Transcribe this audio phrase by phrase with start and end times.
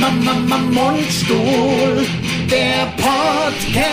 [0.00, 2.06] Mama, Mama, Mundstuhl,
[2.50, 3.90] der Podcast.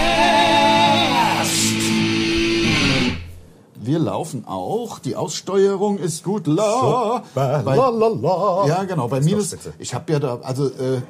[3.75, 4.99] Wir laufen auch.
[4.99, 6.47] Die Aussteuerung ist gut.
[6.47, 7.23] La, Super.
[7.35, 8.67] bei, La, la, la.
[8.67, 9.09] Ja, genau.
[9.09, 9.55] Bei minus.
[9.79, 11.01] Ich habe ja da, also äh,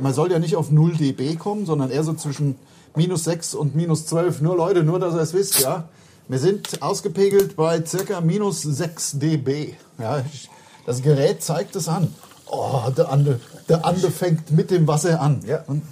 [0.00, 2.56] man soll ja nicht auf 0 dB kommen, sondern eher so zwischen
[2.94, 4.42] minus 6 und minus 12.
[4.42, 5.88] Nur Leute, nur dass ihr es wisst, ja.
[6.28, 9.74] Wir sind ausgepegelt bei circa minus 6 dB.
[9.98, 10.48] Ja, ich,
[10.84, 12.14] das Gerät zeigt es an.
[12.46, 15.40] Oh, der Ande, der Ande fängt mit dem Wasser an.
[15.46, 15.64] Ja.
[15.66, 15.82] Und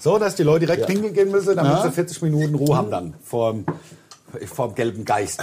[0.00, 0.86] So, dass die Leute direkt Ja.
[0.86, 1.82] pinkeln gehen müssen, damit Ja.
[1.82, 3.64] sie 40 Minuten Ruhe haben dann vorm,
[4.46, 5.40] vorm gelben Geist.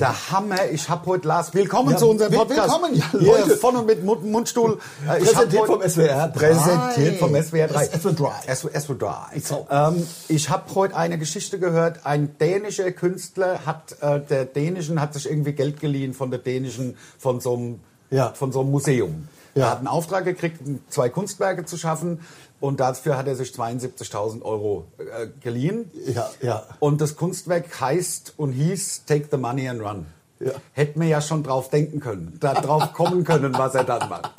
[0.00, 1.54] Der Hammer, ich hab heute Lars.
[1.54, 1.92] Willkommen Ähm.
[1.92, 2.68] Ja, zu unserem Podcast.
[2.74, 3.56] willkommen, ja, Hier Leute.
[3.56, 4.78] von und mit Mund, Mundstuhl.
[5.08, 6.38] Äh, ich Präsentiert vom SWR 3.
[6.38, 7.84] Präsentiert vom SWR 3.
[7.86, 8.54] SWR 3.
[8.54, 9.40] SWR 3.
[9.40, 9.66] So.
[9.70, 12.04] Ähm, ich habe heute eine Geschichte gehört.
[12.04, 16.96] Ein dänischer Künstler hat, äh, der dänischen hat sich irgendwie Geld geliehen von der dänischen,
[17.18, 18.32] von so einem, Ja.
[18.34, 19.28] von so einem Museum.
[19.54, 19.64] Ja.
[19.64, 22.20] Er hat einen Auftrag gekriegt, zwei Kunstwerke zu schaffen.
[22.60, 25.90] Und dafür hat er sich 72.000 Euro äh, geliehen.
[26.14, 26.62] Ja, ja.
[26.78, 30.06] Und das Kunstwerk heißt und hieß Take the Money and Run.
[30.40, 30.52] Ja.
[30.72, 34.32] Hätten wir ja schon drauf denken können, da drauf kommen können, was er dann macht.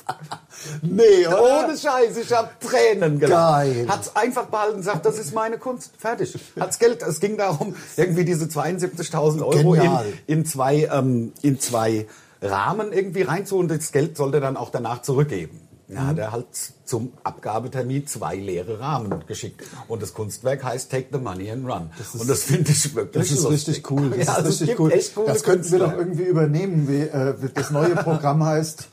[0.82, 1.64] nee, oder?
[1.64, 3.64] Ohne Scheiß, ich habe Tränen gelacht.
[3.66, 3.86] Geil.
[3.88, 6.36] Hat's einfach behalten, sagt, das ist meine Kunst, fertig.
[6.58, 12.08] Hat's Geld, es ging darum, irgendwie diese 72.000 Euro in, in zwei ähm, in zwei
[12.42, 15.60] Rahmen irgendwie reinzu und das Geld sollte dann auch danach zurückgeben.
[15.88, 16.06] Ja, Mhm.
[16.06, 16.46] hat er halt
[16.86, 19.62] zum Abgabetermin zwei leere Rahmen geschickt.
[19.88, 21.90] Und das Kunstwerk heißt Take the Money and Run.
[22.18, 23.68] und das finde ich wirklich Das ist lustig.
[23.76, 24.08] richtig cool.
[24.10, 24.92] Das ja, ist also richtig cool.
[24.92, 26.88] Echt coole das könnten wir doch irgendwie übernehmen.
[26.88, 28.88] Wie, äh, das neue Programm heißt.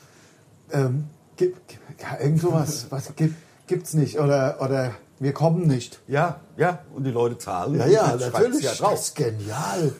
[0.72, 1.04] Ähm,
[1.36, 2.86] gibt, ja, irgend sowas.
[2.90, 3.34] Was gibt,
[3.66, 6.00] gibt's nicht oder oder wir kommen nicht.
[6.06, 7.78] Ja, ja, und die Leute zahlen.
[7.78, 8.62] Ja, ja, natürlich.
[8.62, 8.92] Ja drauf.
[8.92, 9.92] das ist genial.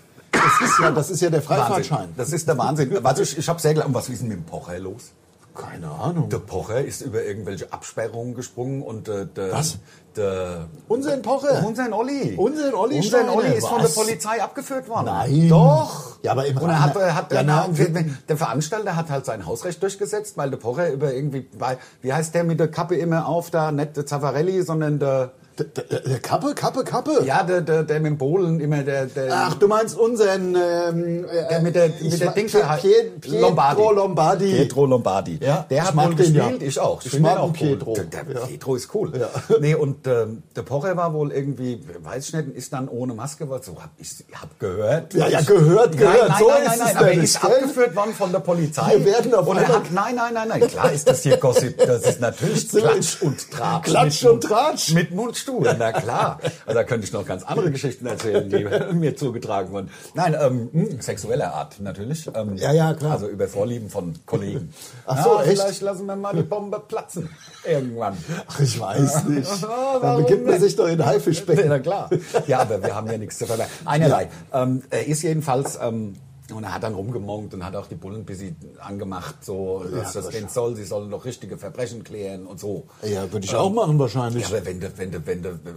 [0.43, 1.99] Das ist ja, das ist ja der Freifahrtschein.
[1.99, 2.15] Wahnsinn.
[2.17, 2.99] Das ist der Wahnsinn.
[3.03, 5.13] Warte, ich, ich habe sehr geglaubt, was ist denn mit dem Pocher los?
[5.55, 6.29] Keine Ahnung.
[6.29, 9.79] Der Pocher ist über irgendwelche Absperrungen gesprungen und äh, der, Was?
[10.17, 11.65] der Unser Pocher.
[11.67, 12.35] Unser Olli.
[12.37, 13.35] Unser Olli Unser.
[13.37, 13.89] Olli ist von der?
[13.89, 15.07] Polizei abgeführt worden.
[15.07, 15.49] Nein.
[15.49, 16.19] Doch.
[16.23, 19.27] Ja, aber im Und er hat, er hat Ja, na, na, der Veranstalter hat halt
[19.27, 22.95] sein Hausrecht durchgesetzt, weil der Pocher über irgendwie, bei, wie heißt der mit der Kappe
[22.97, 25.33] immer auf da, nicht der Zaffarelli, sondern der,
[25.65, 27.23] Der, Kappe, Kappe, Kappe.
[27.25, 31.25] ja, der, der, der mit dem Bohlen immer der, der, Ach, du meinst unseren ähm,
[31.25, 33.83] äh, Der mit der, ich mit der Dings Pietro Lombardi.
[33.95, 34.53] Lombardi.
[34.57, 35.39] Pietro Lombardi.
[35.43, 37.03] Ja, der ich hat den, gespielt, ich auch.
[37.05, 37.91] Ich find mag auch Pietro.
[37.91, 38.07] Cool.
[38.07, 38.47] Der, der Ja.
[38.47, 39.13] Pietro ist cool.
[39.19, 39.29] Ja.
[39.61, 43.49] Nee, und ähm, der Pocher war wohl irgendwie, weiß ich nicht, ist dann ohne Maske,
[43.51, 45.13] war so hab ich hab gehört.
[45.15, 46.29] Ja, ja, gehört, gehört.
[46.29, 48.93] Nein, nein, So nein, nein, nein, aber er ist abgeführt worden von der Polizei.
[48.99, 51.77] Wir werden auf und er hat, nein, nein, nein, nein, klar ist das hier Gossip,
[51.79, 53.85] das ist natürlich Klatsch und Tratsch.
[53.85, 54.95] Klatsch und Tratsch.
[54.95, 55.13] Mit
[55.51, 56.39] Mundstuhl, na klar.
[56.67, 59.91] Also da könnte ich noch ganz andere Geschichten erzählen, die mir zugetragen wurden.
[60.15, 62.29] Nein, ähm, hm, sexueller Art natürlich.
[62.35, 63.13] Ähm, Ja, ja, klar.
[63.13, 64.73] Also über Vorlieben von Kollegen.
[65.07, 65.61] Ach so, ja, echt?
[65.61, 67.29] Vielleicht lassen wir mal die Bombe platzen.
[67.69, 68.17] Irgendwann.
[68.47, 69.51] Ach, ich weiß nicht.
[70.01, 71.69] Da begibt man sich doch in Haifischbecken.
[71.69, 72.09] Na klar.
[72.47, 73.71] Ja, aber wir haben ja nichts zu verbergen.
[73.85, 74.29] Einerlei.
[74.53, 76.17] Ähm, er ist jedenfalls, ähm,
[76.53, 80.13] und er hat dann rumgemonkt und hat auch die Bullen ein bisschen angemacht, so, was
[80.13, 80.77] das denn soll.
[80.77, 82.87] Sie sollen doch richtige Verbrechen klären und so.
[83.03, 84.49] Ja, würde ich auch machen wahrscheinlich.
[84.49, 85.75] Ja, aber wenn du, wenn du, wenn du, der,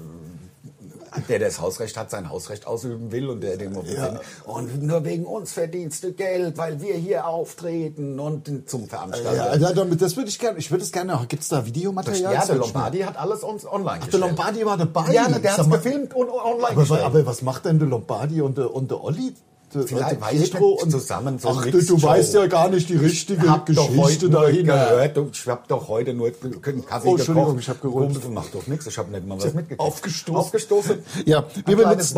[1.29, 4.19] der das Hausrecht hat, sein Hausrecht ausüben will und der dem Ja.
[4.45, 9.35] und nur wegen uns verdienst du Geld, weil wir hier auftreten und zum Veranstalter.
[9.35, 10.57] Ja, ja, damit, das würde ich gerne.
[10.57, 11.19] Ich würde es gerne.
[11.27, 12.33] Gibt es da Videomaterial?
[12.33, 15.13] Ja, der Lombardi hat alles uns online mal- Der Lombardi war dabei.
[15.13, 17.03] Ja, der hat es gefilmt und online Aber, gestellt.
[17.03, 19.35] aber was macht denn der Lombardi und der, und der Olli?
[19.73, 22.07] Der, Vielleicht ich nicht, zusammen so Ach, du, Mixed du Show.
[22.07, 24.85] weißt ja gar nicht die richtige hab Geschichte dahinter.
[25.13, 27.59] gehört, ich hab doch heute nur einen Kaffee Oh, Entschuldigung, gekocht.
[27.61, 28.21] ich hab gerülpst.
[28.21, 29.79] Kumpel, Mach doch nichts, ich habe nicht mal was mitgekriegt.
[29.79, 30.35] Aufgestoßen.
[30.35, 30.97] Aufgestoßen.
[31.25, 32.15] Ja, wir benutzen,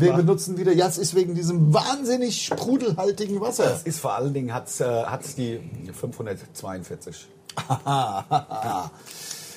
[0.00, 3.64] wir benutzen wieder, ja, es ist wegen diesem wahnsinnig sprudelhaltigen Wasser.
[3.64, 5.60] Das ist vor allen Dingen, hat's, äh, hat's die
[5.92, 7.28] 542.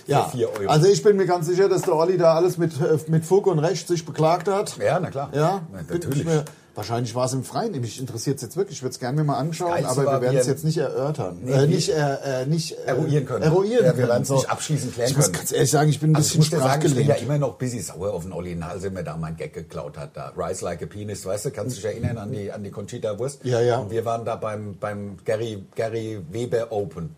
[0.08, 0.68] ja, Euro.
[0.70, 3.48] also ich bin mir ganz sicher, dass der Olli da alles mit, äh, mit Fug
[3.48, 4.78] und Recht sich beklagt hat.
[4.78, 5.30] Ja, na klar.
[5.34, 6.20] Ja, Na, bin natürlich.
[6.20, 6.46] ich mir-
[6.80, 7.74] Wahrscheinlich war es im Freien.
[7.82, 8.78] Mich interessiert es jetzt wirklich.
[8.78, 11.40] Ich würde es gerne mir mal anschauen, aber wir werden es jetzt nicht erörtern.
[11.44, 13.44] Nee, äh, nicht äh, äh, nicht äh, Eruieren können.
[13.44, 14.08] Eruieren Ja, wir können.
[14.08, 15.38] werden es nicht abschließend klären ich muss können.
[15.40, 17.16] ganz ehrlich sagen, ich bin ein Also ich bisschen muss dir sagen, ich bin ja
[17.16, 20.16] immer noch busy sauer auf den Olli Nase, mir da mein Gag geklaut hat.
[20.16, 22.72] Da Rise Like a Penis, weißt du, kannst du dich erinnern an die, an die
[22.72, 23.44] Conchita Wurst?
[23.44, 23.80] Ja, ja.
[23.80, 27.14] Und wir waren da beim, beim Gary, Gary Weber Open.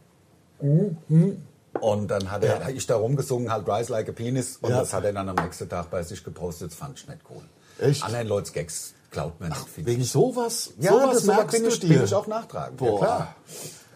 [1.79, 2.69] Und dann hat er, Ja.
[2.69, 4.57] ich da rumgesungen, halt Rise Like a Penis.
[4.59, 4.79] Und Ja.
[4.79, 6.71] das hat er dann am nächsten Tag bei sich gepostet.
[6.71, 7.41] Das fand ich nicht cool.
[7.79, 8.03] Echt?
[8.03, 9.67] Anderen Leute Gags klaut man nicht.
[9.69, 10.11] finde Wegen ich.
[10.11, 10.73] sowas?
[10.79, 11.89] Ja, sowas das merkst bin ich, dir.
[11.89, 12.77] bin ich auch nachtragen.
[12.79, 12.99] Ja, Boah.
[12.99, 13.35] klar.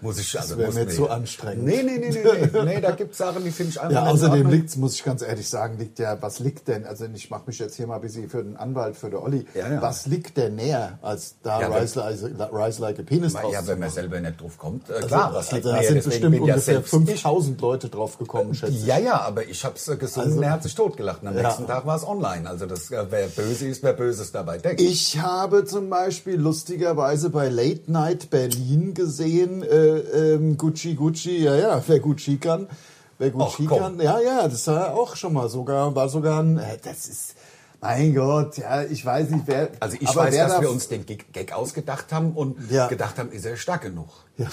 [0.06, 1.66] Muss ich, also Das wäre mir mir- zu anstrengend.
[1.66, 2.64] Nee, nee, nee, nee, nee.
[2.76, 5.04] nee da gibt es Sachen, die finde ich einfach Ja, nicht außerdem liegt muss ich
[5.04, 7.96] ganz ehrlich sagen, liegt ja, was liegt denn, also ich mache mich jetzt hier mal
[7.96, 9.82] ein bisschen für den Anwalt, für den Olli, Ja, ja.
[9.82, 13.66] was liegt denn näher, als da Ja, Rise, like, Rise Like a Penis draus Ja,
[13.68, 14.90] wenn man selber nicht drauf kommt.
[14.90, 18.18] Äh, Also, klar, was liegt also, da sind bestimmt ungefähr selbst ich- 5000 Leute drauf
[18.18, 18.86] gekommen, schätze ich.
[18.86, 21.22] Ja, ja, aber ich habe es gesungen, Also- er hat sich totgelacht.
[21.24, 22.48] Und am nächsten Tag war es online.
[22.50, 24.82] Also das, äh, wer böse ist, wer Böses dabei denkt.
[24.82, 31.56] Ich habe zum Beispiel lustigerweise bei Late Night Berlin gesehen, äh, ähm, Gucci Gucci, ja,
[31.56, 32.68] ja, wer Gucci kann,
[33.18, 36.58] wer Gucci Ach, kann, ja, ja, das war auch schon mal sogar, war sogar ein,
[36.58, 37.36] äh, das ist,
[37.82, 41.06] mein Gott, ja, ich weiß nicht, wer, Also ich weiß, dass da- wir uns den
[41.06, 42.88] Gag, Gag ausgedacht haben und Ja.
[42.88, 44.10] gedacht haben, ist er stark genug?
[44.38, 44.48] Ja.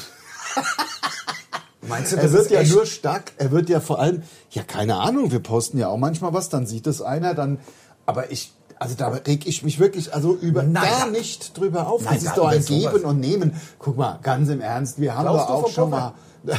[1.89, 2.73] Meinst du, Er das wird ist ja echt?
[2.75, 6.33] nur stark, er wird ja vor allem, ja, keine Ahnung, wir posten ja auch manchmal
[6.33, 7.59] was, dann sieht es einer, dann,
[8.07, 8.53] aber ich,
[8.83, 12.05] also da reg ich mich wirklich, also über Nein, gar nicht drüber auf.
[12.05, 13.53] Nein, das ist doch ein Geben und Nehmen.
[13.79, 16.15] Guck mal, ganz im Ernst, wir haben Glaubst doch auch schon Pocher?
[16.45, 16.59] mal,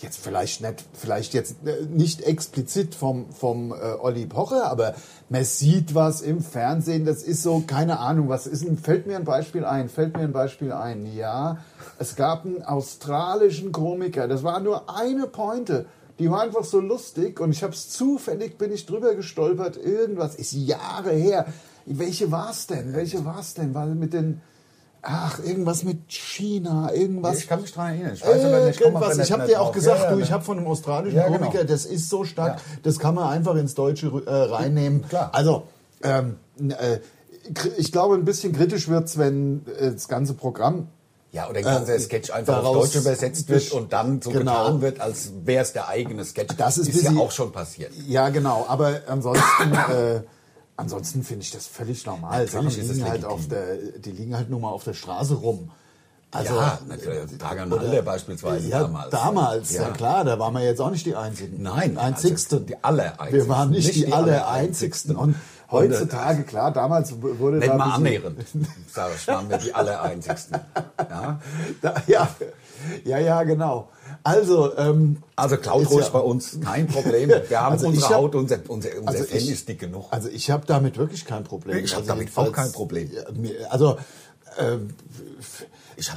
[0.00, 4.94] jetzt vielleicht nicht, vielleicht jetzt äh, nicht explizit vom, vom äh, Olli Pocher, aber
[5.28, 9.16] man sieht was im Fernsehen, das ist so, keine Ahnung, was ist ein, fällt mir
[9.16, 11.58] ein Beispiel ein, fällt mir ein Beispiel ein, ja,
[11.98, 15.86] es gab einen australischen Komiker, das war nur eine Pointe,
[16.18, 20.34] die war einfach so lustig und ich habe es zufällig, bin ich drüber gestolpert, irgendwas,
[20.34, 21.46] ist Jahre her,
[21.86, 24.40] welche war's denn, welche war's denn, weil mit den,
[25.02, 28.14] ach, irgendwas mit China, irgendwas, Ich kann mich daran erinnern.
[28.14, 29.16] Ich weiß aber nicht, Irgendwas.
[29.16, 29.74] nicht Ich habe dir auch drauf.
[29.74, 31.38] gesagt, Ja, ja, du, ich habe von einem australischen Ja, genau.
[31.38, 35.02] Komiker, das ist so stark, das kann man einfach ins Deutsche äh, reinnehmen.
[35.08, 35.30] Klar.
[35.32, 35.64] Also,
[36.02, 36.98] ähm, äh,
[37.78, 40.88] ich glaube, ein bisschen kritisch wird's, wenn äh, das ganze Programm
[41.30, 44.64] Ja, oder ein ganzer Äh, Sketch einfach auf Deutsch übersetzt wird und dann so Genau.
[44.64, 46.56] getan wird, als wäre es der eigene Sketch.
[46.56, 47.92] Das ist ist ja auch schon passiert.
[48.06, 48.64] Ja, genau.
[48.66, 50.22] Aber ansonsten, äh,
[50.76, 52.44] ansonsten finde ich das völlig normal.
[52.46, 55.34] Natürlich Sachen ist liegen halt auf der, die liegen halt nur mal auf der Straße
[55.34, 55.70] rum.
[56.30, 57.38] Also, ja, natürlich.
[57.38, 59.10] Dragan Alder beispielsweise ja, damals.
[59.10, 59.88] damals, ja.
[59.90, 61.62] klar, da waren wir jetzt auch nicht die Einzigen.
[61.62, 62.58] Nein, einzigsten.
[62.58, 63.32] also die Allereinzigsten.
[63.32, 65.16] Wir waren nicht, Nicht die, die Allereinzigsten.
[65.16, 65.36] Und
[65.70, 68.38] heutzutage, klar, damals wurde Nicht da mal annähernd,
[68.92, 70.58] sag ich, waren wir die Allereinzigsten.
[70.98, 71.40] Ja?
[71.82, 72.28] Da, ja,
[73.04, 73.88] ja, ja, genau.
[74.22, 77.28] Also, ähm, Also ruhig ja- bei uns, kein Problem.
[77.48, 80.06] Wir haben Also unsere hab- Haut, unser, unser, unser Also Fell ich- ist dick genug.
[80.10, 81.84] Also ich habe damit wirklich kein Problem.
[81.84, 83.10] Ich hab also damit auch kein Problem.
[83.68, 83.98] Also
[84.58, 84.88] ähm,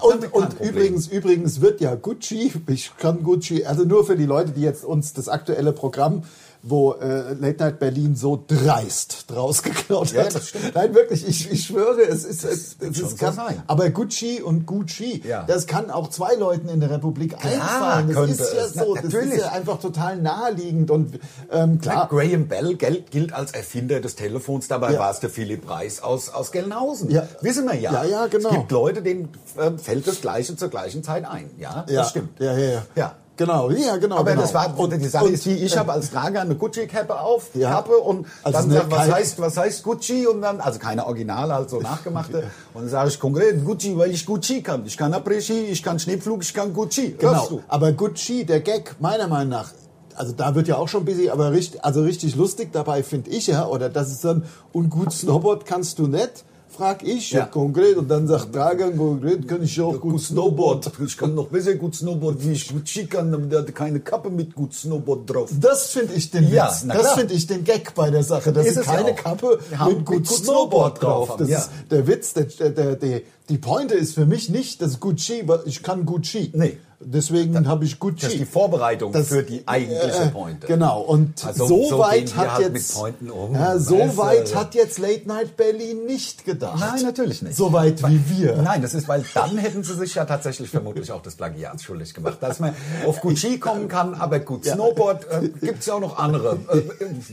[0.02, 4.52] und, und übrigens, übrigens wird ja Gucci, ich kann Gucci, also nur für die Leute,
[4.52, 6.24] die jetzt uns das aktuelle Programm,
[6.64, 10.42] wo äh, Late Night Berlin so dreist draus geklaut Ja, hat.
[10.76, 13.64] Nein, wirklich, ich, ich schwöre, es ist, es, es ist so kann, sein.
[13.68, 15.44] aber Gucci und Gucci, Ja.
[15.44, 18.08] das kann auch zwei Leuten in der Republik einfallen.
[18.08, 18.74] Das könnte ist ja es.
[18.74, 21.20] so, Na, das ist ja einfach total naheliegend und
[21.52, 22.10] ähm, Klar, klar.
[22.10, 25.00] Graham Bell gilt, als Erfinder des Telefons, dabei Ja.
[25.00, 27.10] war es der Philipp Reis aus, aus Gelnhausen.
[27.10, 27.28] Ja.
[27.42, 27.92] Wissen wir ja.
[27.92, 28.50] Ja, ja, genau.
[28.50, 31.50] Es gibt Leute, denen äh, fällt das Gleiche zur gleichen Zeit ein.
[31.58, 32.40] Ja, Ja, das stimmt.
[32.40, 32.82] Ja, ja, ja.
[32.96, 33.16] Ja.
[33.42, 34.18] Genau, ja, genau.
[34.18, 34.42] Aber genau.
[34.44, 37.72] das war und die Sache ist die, ich habe als Trager eine Gucci-Kappe auf, Ja.
[37.72, 41.54] Kappe und Also dann sagt, was heißt, was heißt Gucci und dann, also keine Originale,
[41.56, 42.44] halt so nachgemachte.
[42.76, 44.86] Und dann sage ich konkret Gucci, weil ich Gucci kann.
[44.86, 47.16] Ich kann Après-Ski, ich kann Schneepflug, ich kann Gucci.
[47.18, 47.62] Genau.
[47.68, 49.72] Aber Gucci, der Gag, meiner Meinung nach,
[50.16, 53.48] also da wird ja auch schon busy, aber richtig, also richtig lustig dabei finde ich
[53.48, 56.44] ja, oder das ist dann, und gut Snowboard kannst du nicht,
[56.76, 57.40] frag ich, ja.
[57.42, 57.46] Ja.
[57.46, 60.92] konkret, und dann sagt Dragan, konkret kann ich auch gut Snowboard.
[61.06, 64.30] Ich kann noch besser gut Snowboard, wie ich Gucci kann, aber der hatte keine Kappe
[64.30, 65.50] mit gut Snowboard drauf.
[65.60, 66.88] Das finde ich den Ja, Witz.
[66.88, 69.14] Das finde ich den Gag bei der Sache, dass sie ja keine.
[69.16, 71.28] Kappe mit gut mit gut Snowboard Snowboard drauf.
[71.30, 74.82] drauf Das haben, ist der Witz, der, der, der, die Pointe ist für mich nicht
[74.82, 76.52] das Gucci, weil ich kann Gucci.
[76.54, 76.78] Nee.
[77.04, 78.22] Deswegen habe ich Gucci.
[78.22, 80.68] Das ist die Vorbereitung Das- für die eigentliche äh, Pointe.
[80.68, 81.02] Genau.
[81.02, 83.54] Und Also, so, so weit hat halt jetzt mit Pointen um.
[83.56, 86.80] Ja, so Weißt weit also- hat jetzt Late Night Berlin nicht gedacht.
[86.80, 87.56] Nein, natürlich nicht.
[87.56, 88.58] So weit wie wir.
[88.58, 92.14] Nein, das ist, weil dann hätten sie sich ja tatsächlich vermutlich auch des Plagiats schuldig
[92.14, 92.38] gemacht.
[92.42, 92.74] Dass man
[93.08, 96.58] auf Gucci kommen kann, aber gut, Snowboard äh, gibt es ja auch noch andere.
[96.72, 96.78] Äh,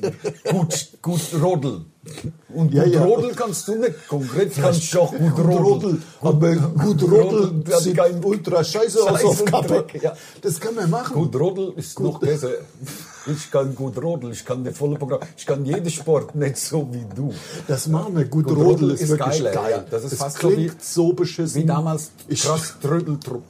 [0.07, 1.83] äh, gut, gut Rodel.
[2.55, 3.05] Und Ja, gut ja.
[3.05, 4.09] Rodel kannst du nicht.
[4.09, 6.03] Konkret kannst du auch gut Gut Rodel.
[6.21, 9.85] Aber gut Rodel der hat sieht keinen ultra scheiße aus auf Kappe.
[10.03, 10.15] Ja.
[10.43, 11.15] Das kann man machen.
[11.15, 12.51] Gut Rodel ist noch besser.
[13.27, 16.89] Ich kann gut Rodel, ich kann die volle Programm, ich kann jeden Sport nicht so
[16.93, 17.35] wie du.
[17.67, 18.25] Das machen wir.
[18.25, 19.71] Gut, Gut Rodel Rodel ist, ist wirklich geiler, geil.
[19.73, 19.85] ja.
[19.91, 21.63] Das ist fast so klingt wie- so beschissen.
[21.63, 23.43] Wie damals Ich, Krass Trödeltrupp.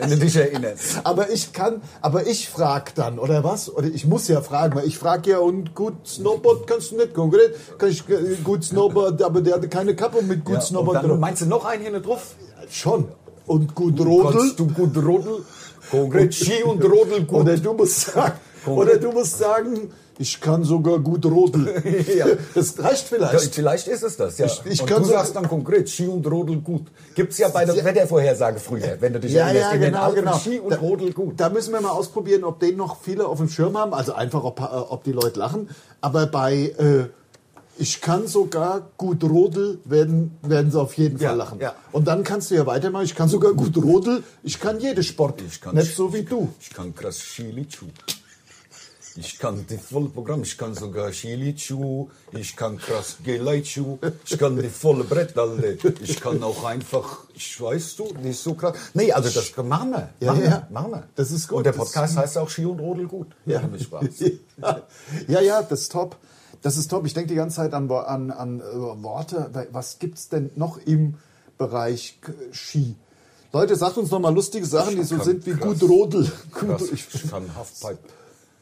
[0.00, 1.00] Wenn du dich erinnerst.
[1.04, 3.72] aber ich kann, aber ich frag dann, oder was?
[3.74, 7.14] Oder ich muss ja fragen, weil ich frage ja, und gut Snowboard kannst du nicht
[7.14, 11.04] konkret, kann ich äh, gut Snowboard, aber der hatte keine Kappe mit gut Ja, Snowboard
[11.04, 11.18] drauf.
[11.18, 12.34] meinst du noch einen hier drauf?
[12.70, 13.08] Schon.
[13.46, 14.40] Und gut Rodel.
[14.40, 15.44] Kannst du gut Rodel?
[15.90, 17.40] Konkret Ski und Rodel gut.
[17.40, 18.34] Oder du musst sagen,
[18.66, 21.68] Oder du musst sagen, ich kann sogar gut rodeln.
[22.16, 22.26] Ja.
[22.54, 23.54] Das reicht Ja, vielleicht.
[23.54, 24.46] vielleicht ist es das, ja.
[24.46, 26.86] Ich- ich und kann du so- sagst dann konkret, Ski und Rodel gut.
[27.14, 30.38] Gibt's ja bei der Wettervorhersage früher, wenn du dich Ja, erinnerst, ja, genau, genau.
[30.38, 31.38] Ski und Da- Rodel gut.
[31.38, 33.94] Da müssen wir mal ausprobieren, ob den noch viele auf dem Schirm haben.
[33.94, 34.60] Also einfach, ob,
[34.90, 35.68] ob die Leute lachen.
[36.00, 37.04] Aber bei äh,
[37.80, 41.60] ich kann sogar gut rodel, werden, werden sie auf jeden Fall Ja, lachen.
[41.60, 41.74] ja.
[41.92, 43.04] Und dann kannst du ja weitermachen.
[43.04, 44.24] Ich kann sogar gut rodel.
[44.42, 45.40] Ich kann jede Sport.
[45.46, 46.48] Ich kann Nicht so wie du.
[46.60, 47.86] Ich kann krass Skilichu.
[49.20, 54.56] Ich kann die volle Programm, ich kann sogar Skilichu, ich kann krass Geleichu, ich kann
[54.56, 55.76] die volle Brett alle.
[56.00, 58.76] Ich kann auch einfach, ich weißt du, nicht so krass.
[58.94, 60.10] Nee, also das machen wir.
[60.20, 60.50] Ja, machen ja.
[60.50, 61.02] wir, machen wir.
[61.16, 63.26] Das ist gut, Und der das- Podcast heißt auch Ski und Rodel gut.
[63.44, 63.60] Ja.
[63.76, 64.06] Spaß.
[65.28, 66.16] ja, ja, das ist top.
[66.62, 67.04] Das ist top.
[67.04, 68.64] Ich denke die ganze Zeit an, an, an äh,
[69.02, 69.50] Worte.
[69.72, 71.14] Was gibt's denn noch im
[71.56, 72.20] Bereich
[72.52, 72.94] Ski?
[73.52, 76.30] Leute, sagt uns noch mal lustige Sachen, die so sind wie krass- gut Rodel.
[76.52, 77.98] Krass, ich kann Halfpipe.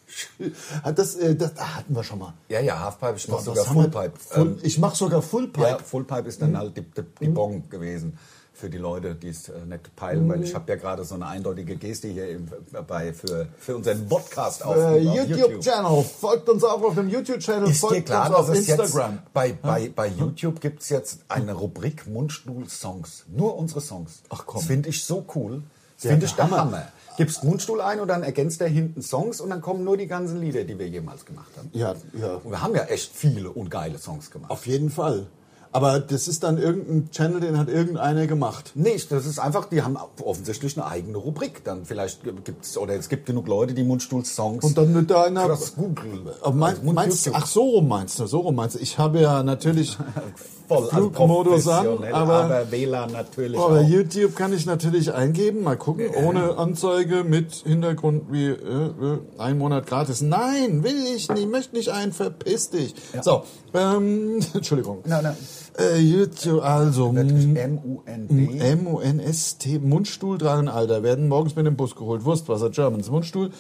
[0.82, 2.34] Hat das, äh, das ah, hatten wir schon mal.
[2.48, 3.64] Ja, ja, Halfpipe, ich mache sogar?
[3.64, 4.12] Fullpipe.
[4.18, 5.66] Full, Ähm, ich mache sogar Fullpipe.
[5.66, 8.18] Ja, Fullpipe ist dann halt die, die, die Bong gewesen
[8.56, 11.26] für die Leute, die es äh, nicht peilen, weil ich habe ja gerade so eine
[11.26, 12.48] eindeutige Geste hier im,
[12.86, 16.04] bei für, für unseren Podcast auf, äh, auf YouTube-Channel.
[16.04, 17.68] Folgt uns auch auf dem YouTube-Channel.
[17.68, 19.12] Ist dir Folgt klar, uns auf dass es Instagram.
[19.12, 23.26] jetzt bei, bei, bei YouTube gibt es jetzt eine Rubrik Mundstuhl-Songs.
[23.28, 24.22] Nur unsere Songs.
[24.30, 24.60] Ach komm.
[24.60, 25.62] Das finde ich so cool.
[25.96, 26.58] Das Ja, finde ich der Hammer.
[26.58, 26.88] Hammer.
[27.16, 30.40] Gibst Mundstuhl ein und dann ergänzt er hinten Songs und dann kommen nur die ganzen
[30.40, 31.70] Lieder, die wir jemals gemacht haben.
[31.72, 32.34] Ja, ja.
[32.36, 34.50] Und wir haben ja echt viele und geile Songs gemacht.
[34.50, 35.26] Auf jeden Fall.
[35.72, 38.72] Aber das ist dann irgendein Channel, den hat irgendeiner gemacht.
[38.74, 41.64] Nee, das ist einfach, die haben offensichtlich eine eigene Rubrik.
[41.64, 44.64] Dann vielleicht gibt's oder es gibt genug Leute, die Mundstuhl-Songs.
[44.64, 45.46] Und dann mit deiner.
[45.46, 46.28] krass googeln.
[46.42, 48.80] Aber mein, Also meinst, ach, so rum meinst du, so rum meinst du.
[48.80, 49.96] Ich habe ja natürlich
[50.68, 53.88] voll also Flugmodus an, aber, aber WLAN natürlich aber auch.
[53.88, 59.58] YouTube kann ich natürlich eingeben, mal gucken, ohne Anzeige, mit Hintergrund wie äh, äh, ein
[59.58, 60.20] Monat gratis.
[60.20, 62.94] Nein, will ich nicht, möchte nicht ein, verpiss dich.
[63.22, 63.44] So,
[63.74, 64.98] ähm, Entschuldigung.
[65.04, 65.36] Nein, nein.
[65.78, 68.58] Äh, YouTube, also Wirklich M-U-N-D.
[68.58, 72.24] M-O-N-S-T, Mundstuhl tragen, Alter, werden morgens mit dem Bus geholt.
[72.24, 73.50] Wurstwasser, Germans, Mundstuhl,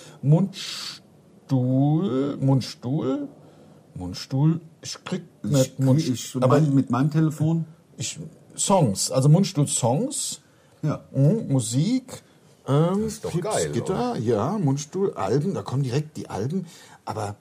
[1.48, 3.28] Mundstuhl, Mundstuhl,
[3.94, 7.64] Mundstuhl, ich krieg nicht Mundstuhl, aber mit meinem Telefon.
[7.96, 8.18] ich,
[8.56, 10.40] Songs, also Mundstuhl-Songs,
[10.82, 11.04] Ja.
[11.12, 12.22] mm, Musik,
[12.66, 16.66] ähm, ist doch Pieps, geil, Gitter, ja, Mundstuhl, Alben, da kommen direkt die Alben,
[17.04, 17.36] aber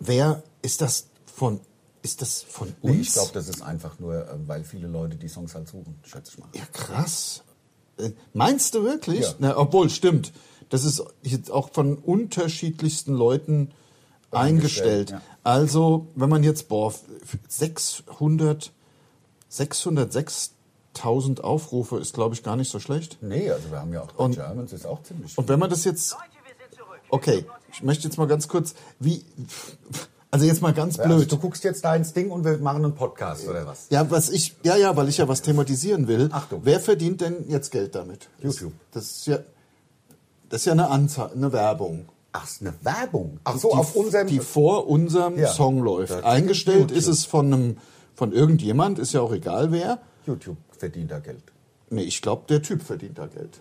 [0.00, 1.60] wer ist das von,
[2.02, 2.94] ist das von uns?
[2.94, 5.98] Nee, ich glaube, das ist einfach nur, äh, weil viele Leute die Songs halt suchen,
[6.04, 6.48] schätze ich mal.
[6.54, 7.42] Ja, krass.
[7.98, 9.20] Äh, Meinst du wirklich?
[9.22, 9.34] Ja.
[9.38, 10.32] Na, obwohl, stimmt.
[10.68, 13.70] Das ist jetzt auch von unterschiedlichsten Leuten
[14.30, 15.10] eingestellt.
[15.10, 15.22] Ja.
[15.42, 16.92] Also, wenn man jetzt, boah,
[17.48, 18.72] 600,
[19.50, 23.18] 606.000 Aufrufe ist, glaube ich, gar nicht so schlecht.
[23.22, 25.84] Nee, also wir haben ja auch Und- Germans ist auch ziemlich Und wenn man das
[25.84, 26.16] jetzt,
[27.10, 29.24] okay, ich möchte jetzt mal ganz kurz, wie,
[30.30, 31.32] also jetzt mal ganz Ja, also blöd.
[31.32, 33.86] du guckst jetzt da ins Ding und wir machen einen Podcast oder was?
[33.90, 36.28] Ja, was ich, ja, ja, weil ich ja was thematisieren will.
[36.32, 36.60] Achtung.
[36.64, 38.28] Wer verdient denn jetzt Geld damit?
[38.42, 38.72] YouTube.
[38.92, 39.38] Das, das ist ja,
[40.50, 42.06] das ist ja eine Anzahl, eine Werbung.
[42.32, 43.40] Ach, ist eine Werbung.
[43.44, 44.26] Ach so, die, auf unserem.
[44.26, 45.48] die vor unserem Ja.
[45.48, 46.10] Song läuft.
[46.10, 46.96] Das ist Eingestellt YouTube.
[46.98, 47.76] ist es von einem,
[48.14, 49.98] von irgendjemand, ist ja auch egal wer.
[50.26, 51.42] YouTube verdient da Geld.
[51.90, 53.60] Nee, ich glaube, der Typ verdient da Geld.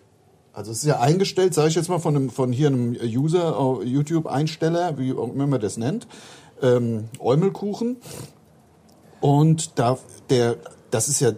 [0.51, 3.79] Also es ist ja eingestellt, sage ich jetzt mal, von, einem, von hier einem User,
[3.81, 6.07] äh, YouTube-Einsteller, wie auch immer man das nennt,
[6.61, 7.97] ähm, Eumelkuchen.
[9.19, 9.97] Und da,
[10.29, 10.57] der,
[10.91, 11.31] das ist ja,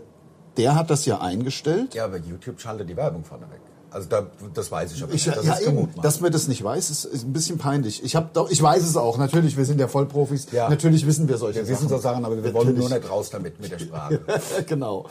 [0.57, 1.93] der hat das ja eingestellt.
[1.93, 3.61] Ja, aber YouTube schaltet die Werbung vorne weg.
[3.91, 5.37] Also da, das weiß ich aber Ich, nicht.
[5.37, 8.03] Das ja, ist eben, dass man das nicht weiß, ist, ist ein bisschen peinlich.
[8.03, 9.17] Ich doch, ich weiß es auch.
[9.17, 10.47] Natürlich, wir sind ja Vollprofis.
[10.51, 10.69] Ja.
[10.69, 12.01] Natürlich wissen wir solche wir wissen Sachen.
[12.01, 13.03] so Sachen, aber wir wollen nur Natürlich.
[13.03, 14.21] nicht raus damit mit der Sprache.
[14.67, 15.05] genau.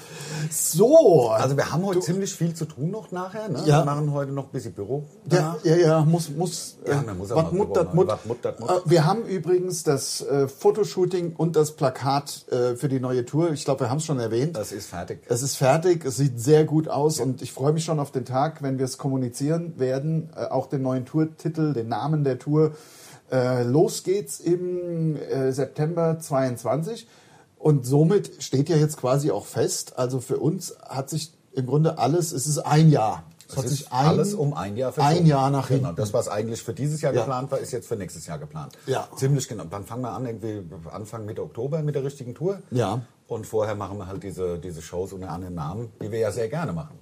[0.51, 1.31] So.
[1.31, 3.49] Also wir haben heute ziemlich viel zu tun noch nachher.
[3.49, 3.63] Ne?
[3.67, 3.81] Ja.
[3.81, 5.05] Wir machen heute noch ein bisschen Büro.
[5.31, 6.77] Ja, ja, ja, muss, muss.
[6.87, 7.95] Ja, äh, man muss auch wat mal Mut, dat.
[7.95, 8.09] Mut.
[8.27, 8.71] Mut, dat Mut.
[8.71, 13.53] Äh, Wir haben übrigens das äh, Fotoshooting und das Plakat äh, für die neue Tour.
[13.53, 14.57] Ich glaube, wir haben es schon erwähnt.
[14.57, 15.21] Das ist fertig.
[15.29, 18.25] Es ist fertig, es sieht sehr gut aus und ich freue mich schon auf den
[18.25, 22.73] Tag, wenn wir es kommunizieren werden, äh, auch den neuen Tourtitel, den Namen der Tour.
[23.33, 27.09] Äh, los geht's im äh, September 22
[27.59, 31.99] und somit steht ja jetzt quasi auch fest, also für uns hat sich im Grunde
[31.99, 33.25] alles, es ist ein Jahr.
[33.49, 35.21] Es, hat Es sich ist alles um ein Jahr verschoben.
[35.21, 35.87] Ein Jahr nach genau.
[35.87, 35.97] hinten.
[35.97, 37.21] Das, was eigentlich für dieses Jahr Ja.
[37.23, 38.75] geplant war, ist jetzt für nächstes Jahr geplant.
[38.87, 39.09] Ja.
[39.17, 39.65] Ziemlich genau.
[39.65, 42.59] Dann fangen wir an, irgendwie Anfang Mitte Oktober mit der richtigen Tour.
[42.71, 43.01] Ja.
[43.27, 46.49] Und vorher machen wir halt diese, diese Shows unter anderem Namen, die wir ja sehr
[46.49, 46.99] gerne machen.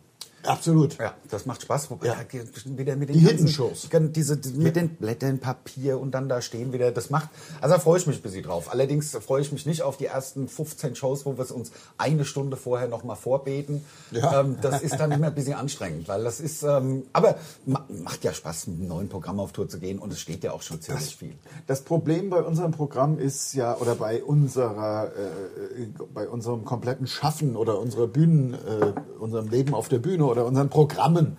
[0.47, 0.99] Absolut.
[0.99, 1.91] Ja, das macht Spaß.
[1.91, 2.17] Wobei Ja.
[2.65, 3.91] wieder mit den Die ganzen-.
[3.91, 6.91] Gan- Diese, die- mit den Blättern, Papier und dann da stehen wieder.
[6.93, 7.29] Das macht,
[7.61, 8.71] also da freue ich mich ein bisschen drauf.
[8.73, 12.25] Allerdings freue ich mich nicht auf die ersten 15 Shows, wo wir es uns eine
[12.25, 13.85] Stunde vorher nochmal vorbeten.
[14.11, 14.41] Ja.
[14.41, 18.25] Ähm, das ist dann immer ein bisschen anstrengend, weil das ist, ähm, aber ma macht
[18.25, 20.63] ja Spaß, mit einem neuen Programm auf Tour zu gehen und es steht ja auch
[20.63, 21.35] schon ziemlich viel.
[21.67, 27.57] Das Problem bei unserem Programm ist ja, oder bei unserer, äh, bei unserem kompletten Schaffen
[27.57, 31.37] oder unserer Bühnen, äh, unserem Leben auf der Bühne oder unseren Programmen,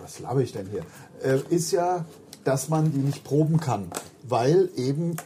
[0.00, 0.82] was laber ich denn hier,
[1.22, 2.04] äh, ist ja,
[2.44, 3.86] dass man die nicht proben kann,
[4.28, 5.16] weil eben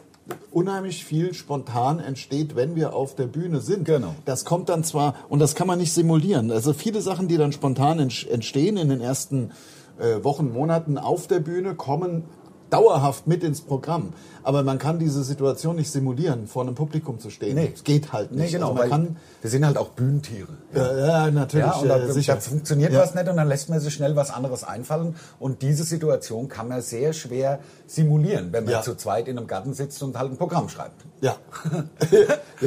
[0.52, 3.84] unheimlich viel spontan entsteht, wenn wir auf der Bühne sind.
[3.84, 4.14] Genau.
[4.26, 6.52] Das kommt dann zwar, und das kann man nicht simulieren.
[6.52, 9.50] Also viele Sachen, die dann spontan ents- entstehen in den ersten
[9.98, 12.22] äh, Wochen, Monaten auf der Bühne, kommen
[12.70, 14.12] dauerhaft mit ins Programm.
[14.42, 17.54] Aber man kann diese Situation nicht simulieren, vor einem Publikum zu stehen.
[17.56, 17.72] Nee.
[17.74, 18.40] Es geht halt nicht.
[18.46, 20.48] Nee, genau, Also man kann, wir sind halt auch Bühnentiere.
[20.74, 23.00] ja, ja, natürlich, Ja, und da, äh, da funktioniert Ja.
[23.00, 25.14] was nicht und dann lässt man sich schnell was anderes einfallen.
[25.38, 28.82] Und diese Situation kann man sehr schwer simulieren, wenn man Ja.
[28.82, 31.04] zu zweit in einem Garten sitzt und halt ein Programm schreibt.
[31.20, 31.36] Ja.
[32.10, 32.18] ja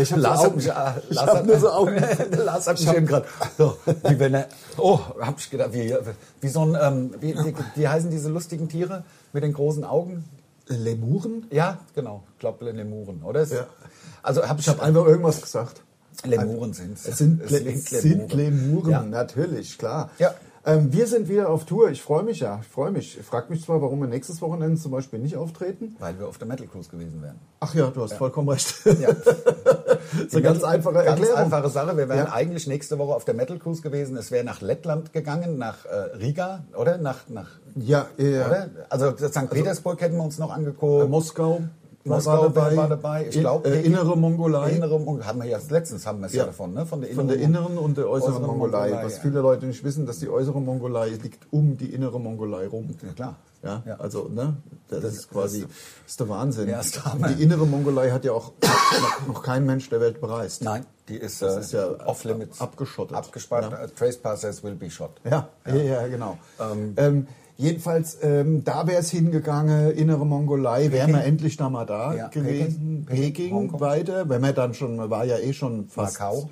[0.01, 1.95] ich habe Lars so hat mich, Ich Lars hab hat- nur so Augen.
[2.45, 3.25] Lars hat mich eben gerade
[3.57, 3.77] so,
[4.07, 5.95] wie wenn er, oh, hab ich gedacht, wie,
[6.41, 10.25] wie so ein, ähm, wie, wie, wie heißen diese lustigen Tiere mit den großen Augen?
[10.67, 11.45] Lemuren?
[11.51, 13.43] Ja, genau, ich glaube Lemuren, oder?
[13.45, 13.67] Ja.
[14.21, 15.81] Also hab ich, habe einfach irgendwas gesagt.
[16.23, 19.01] Lemuren sind Es sind, Es sind sind Lemuren, Ja.
[19.01, 20.09] natürlich, klar.
[20.19, 20.33] Ja.
[20.65, 21.89] Ähm, wir sind wieder auf Tour.
[21.91, 22.59] Ich freue mich ja.
[22.61, 23.17] Ich freue mich.
[23.19, 25.95] Ich frage mich zwar, warum wir nächstes Wochenende zum Beispiel nicht auftreten.
[25.99, 27.35] Weil wir auf der Metal Cruise gewesen wären.
[27.59, 28.73] Ach ja, du hast vollkommen recht.
[28.85, 29.11] Ja.
[29.11, 31.37] das ist eine ganz einfache Ganz Erklärung.
[31.39, 31.97] einfache Sache.
[31.97, 32.33] Wir wären Ja.
[32.33, 34.15] eigentlich nächste Woche auf der Metal Cruise gewesen.
[34.15, 36.97] Es wäre nach Lettland gegangen, nach äh, Riga, oder?
[36.97, 38.45] Nach, nach, Ja, ja.
[38.47, 38.69] oder?
[38.89, 39.49] Also St.
[39.49, 41.05] Petersburg hätten wir uns noch angeguckt.
[41.05, 41.07] Äh,
[42.05, 42.75] Moskau war dabei.
[42.77, 43.27] war dabei.
[43.29, 44.71] Ich In- glaub, äh, innere Mongolei.
[44.71, 45.25] Innere Mongolei.
[45.25, 46.39] Haben wir ja letztens haben wir es ja.
[46.39, 46.45] Ja.
[46.47, 46.85] davon, ne?
[46.85, 48.87] Von der Von der inneren und der äußeren, äußeren Mongolei.
[48.89, 49.21] Mongolei, Was ja.
[49.21, 52.89] viele Leute nicht wissen, dass die äußere Mongolei liegt um die innere Mongolei rum.
[53.01, 53.35] Ja, klar.
[53.63, 53.95] Ja, Ja.
[53.95, 54.57] also, ne,
[54.89, 55.69] das, ist quasi, das
[56.07, 56.67] ist der Wahnsinn.
[56.67, 58.51] Ja, ist der die innere Mongolei hat ja auch
[59.27, 60.61] noch, kein Mensch der Welt bereist.
[60.63, 62.59] Nein, die ist, Das äh, ist ja off-limits.
[62.59, 63.15] abgeschottet.
[63.15, 63.71] Abgesperrt.
[63.71, 63.83] Ja.
[63.83, 65.11] Äh, Trace passers will be shot.
[65.23, 66.37] Ja, ja, ja, genau.
[66.97, 72.13] Ähm, jedenfalls, ähm, da wäre es hingegangen, innere Mongolei, wären wir endlich da mal da
[72.15, 73.05] Ja, gewesen.
[73.07, 76.19] Peking, Peking, weiter, wenn wir dann schon, man war ja eh schon fast.
[76.19, 76.49] Macau.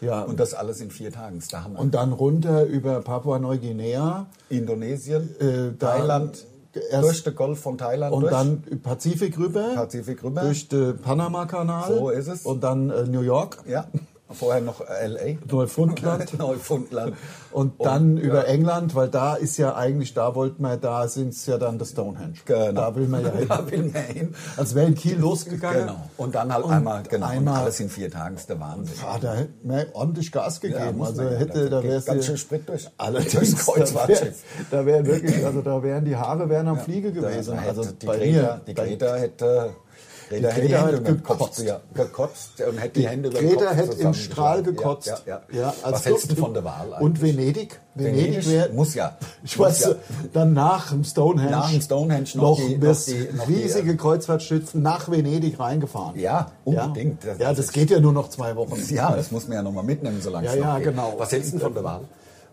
[0.00, 1.38] Ja, Und das alles in vier Tagen.
[1.38, 1.78] Ist der Hammer.
[1.78, 4.26] und dann runter über Papua-Neuguinea.
[4.48, 6.44] Indonesien, Äh, da- Thailand,
[6.90, 8.32] erst- durch den Golf von Thailand Und durch.
[8.32, 9.70] dann Pazifik rüber.
[9.76, 10.42] Pazifik rüber.
[10.42, 11.86] Durch den Panama-Kanal.
[11.96, 12.42] So ist es.
[12.44, 13.86] Und dann äh, New York, ja,
[14.34, 15.36] vorher noch L.A.
[15.50, 16.38] Neufundland.
[16.38, 17.14] Neufundland.
[17.50, 18.22] Und dann ja.
[18.22, 21.78] über England, weil da ist ja eigentlich, da wollten wir, da sind es ja dann
[21.78, 22.34] das Stonehenge.
[22.44, 22.72] Genau.
[22.72, 23.46] Da will man ja hin.
[23.52, 24.34] Da will man hin.
[24.56, 25.86] Als wäre in Kiel losgegangen.
[25.86, 26.08] Genau.
[26.16, 27.26] Und dann halt Und einmal, genau.
[27.26, 28.96] einmal- und alles in vier Tagen ist der Wahnsinn.
[29.06, 31.02] Ah, da hätte man ordentlich Gas Ja, gegeben.
[31.02, 31.30] also ja.
[31.30, 32.88] hätte, Da wär's ganz schön Sprit durch.
[32.96, 34.42] Allerdings, Durchs da wär, Kreuzfahrtschiff.
[34.70, 37.58] da wären wirklich, also da wären die Haare wären am Fliege gewesen.
[37.58, 38.60] Also die bei Greta, mir.
[38.66, 39.70] die Greta hätte,
[40.40, 40.60] Greta Die hätte
[41.00, 41.62] die Greta Kopf gekotzt.
[41.62, 45.06] ja, gekotzt und hätte die, Die Hände über Greta Kopf hätte im Strahl gekotzt.
[45.08, 45.74] Ja, ja, ja.
[45.82, 47.00] als Was hältst du von der Wahl eigentlich?
[47.00, 47.80] Und Venedig.
[47.94, 49.16] Venedig, Venedig wär, muss ja.
[49.44, 49.90] Ich Muss weiß, ja.
[50.32, 51.50] dann nach dem Stonehenge.
[51.50, 55.60] Nach dem Stonehenge noch noch, die- noch das die- noch die, riesige Kreuzfahrtschiffen nach Venedig
[55.60, 56.18] reingefahren.
[56.18, 57.22] Ja, unbedingt.
[57.24, 58.80] Ja, ja das geht ja nur noch zwei Wochen.
[58.88, 60.84] Ja, das muss man ja nochmal mitnehmen, solange Ja, es noch ja, geht.
[60.88, 61.14] genau.
[61.18, 62.00] Was hältst du von der Wahl?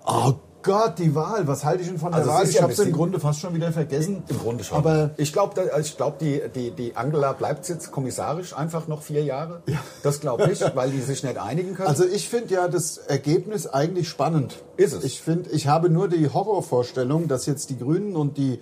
[0.06, 1.48] Oh Gott, die Wahl.
[1.48, 2.48] Was halte ich denn von der Also Wahl?
[2.48, 4.24] Ich ja habe es im Grunde fast schon wieder vergessen.
[4.28, 4.78] Im Grunde schon.
[4.78, 9.24] Aber ich glaube, ich glaub, die, die, die Angela bleibt jetzt kommissarisch einfach noch vier
[9.24, 9.62] Jahre.
[10.04, 11.88] Das glaube ich, weil die sich nicht einigen können.
[11.88, 14.58] Also ich finde ja das Ergebnis eigentlich spannend.
[14.78, 15.04] Ist es?
[15.04, 18.60] Ich finde, ich habe nur die Horrorvorstellung, dass jetzt die Grünen und die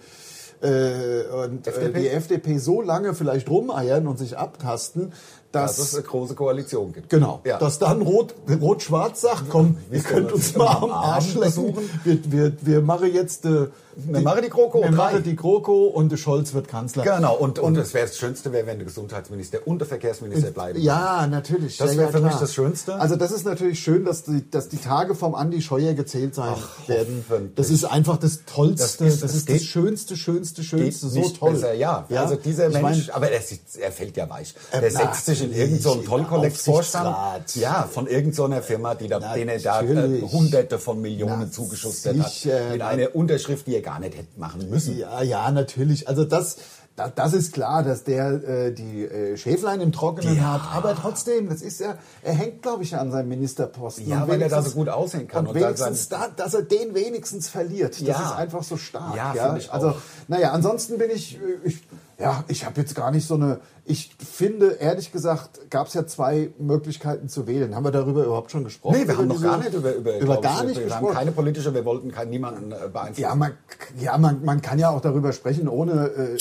[0.62, 1.98] äh, und FDP?
[1.98, 5.14] Äh, die FDP so lange vielleicht rumeiern und sich abtasten,
[5.52, 7.10] dass dass es eine große Koalition gibt.
[7.10, 7.42] Genau.
[7.46, 7.58] Ja.
[7.58, 11.76] Dass dann Rot- Rot-Schwarz sagt, komm, ihr könnt uns mal am Arsch lecken.
[12.04, 16.12] Wir, wir, wir machen jetzt äh, Wir machen die GroKo, Wir machen die GroKo und
[16.12, 17.04] der Scholz wird Kanzler.
[17.04, 20.80] Genau, und, und das, wär das Schönste wäre, wenn der Gesundheitsminister und der Verkehrsminister bleiben.
[20.82, 21.78] Ja, natürlich.
[21.78, 22.96] Das ja, wär ja, für mich das Schönste.
[22.96, 26.54] Also das ist natürlich schön, dass die, dass die Tage vom Andi Scheuer gezählt sein
[26.88, 27.24] werden.
[27.28, 27.56] hoffentlich.
[27.56, 28.78] Das ist einfach das Tollste.
[28.78, 31.08] Das Das ist- ist, es das, Schönste, Schönste, Schönste.
[31.08, 31.54] So toll.
[31.54, 32.06] besser, ja.
[32.14, 33.42] Also dieser ich Mensch, mein, aber er,
[33.82, 34.54] er fällt ja weich.
[34.72, 36.28] Äh, Der setzt sich in irgendeinen so natürlich.
[36.30, 37.56] Aufsichtsrat.
[37.56, 40.32] Ja, von irgendeiner Firma, die da, denen da äh, Natürlich.
[40.32, 42.34] hunderte von Millionen Na, zugeschustert hat.
[42.72, 44.98] Mit einer Unterschrift, die er gar nicht hätte machen müssen.
[44.98, 46.08] Ja, ja, natürlich.
[46.08, 46.58] Also das,
[46.96, 50.54] da, das ist klar, dass der äh, die äh, Schäflein im Trockenen Ja.
[50.54, 50.76] hat.
[50.76, 54.08] Aber trotzdem, das ist ja, er hängt, glaube ich, an seinem Ministerposten.
[54.08, 56.96] Ja, weil er da so gut aussehen kann Und, und wenigstens da, dass er den
[56.96, 57.94] wenigstens verliert.
[57.94, 58.20] Das Ja.
[58.32, 59.16] ist einfach so stark.
[59.16, 59.96] Ja, Ja, ich Also, auch.
[60.28, 61.78] naja, ansonsten bin ich, äh, ich
[62.20, 66.08] ja, ich habe jetzt gar nicht so eine, ich finde, ehrlich gesagt, gab es ja
[66.08, 67.76] zwei Möglichkeiten zu wählen.
[67.76, 68.98] Haben wir darüber überhaupt schon gesprochen?
[69.00, 71.08] Nee, wir haben noch gar nicht über, über, über gar ich, nicht wir gesprochen.
[71.10, 73.22] haben keine politische, wir wollten keinen, niemanden äh, beeinflussen.
[73.22, 73.52] Ja, man,
[74.00, 76.38] ja man, man kann ja auch darüber sprechen, ohne, äh,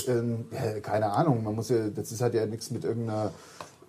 [0.51, 3.33] ja, keine Ahnung, man muss ja, das ist, hat ja nichts mit irgendeiner,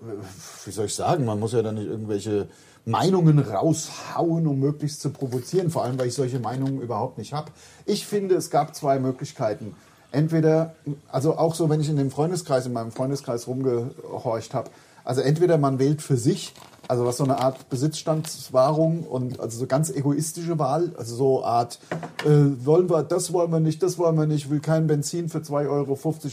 [0.02, 2.50] äh, wie soll ich sagen, man muss ja dann nicht irgendwelche
[2.84, 7.52] Meinungen raushauen, um möglichst zu provozieren, vor allem, weil ich solche Meinungen überhaupt nicht habe.
[7.86, 9.76] Ich finde, es gab zwei Möglichkeiten.
[10.12, 10.76] Entweder,
[11.10, 14.70] also auch so, wenn ich in dem Freundeskreis, in meinem Freundeskreis rumgehorcht habe,
[15.04, 16.54] also entweder man wählt für sich,
[16.88, 21.80] also was so eine Art Besitzstandswahrung und also so ganz egoistische Wahl, also so Art,
[22.26, 25.40] äh, wollen wir, das wollen wir nicht, das wollen wir nicht, will kein Benzin für
[25.40, 25.70] 2,50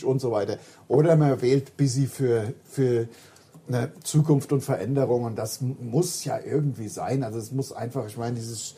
[0.05, 0.59] Euro und so weiter.
[0.89, 3.09] Oder man wählt busy für, für
[3.69, 7.25] eine Zukunft und Veränderung und das muss ja irgendwie sein.
[7.25, 8.75] Also es muss einfach, ich meine, dieses,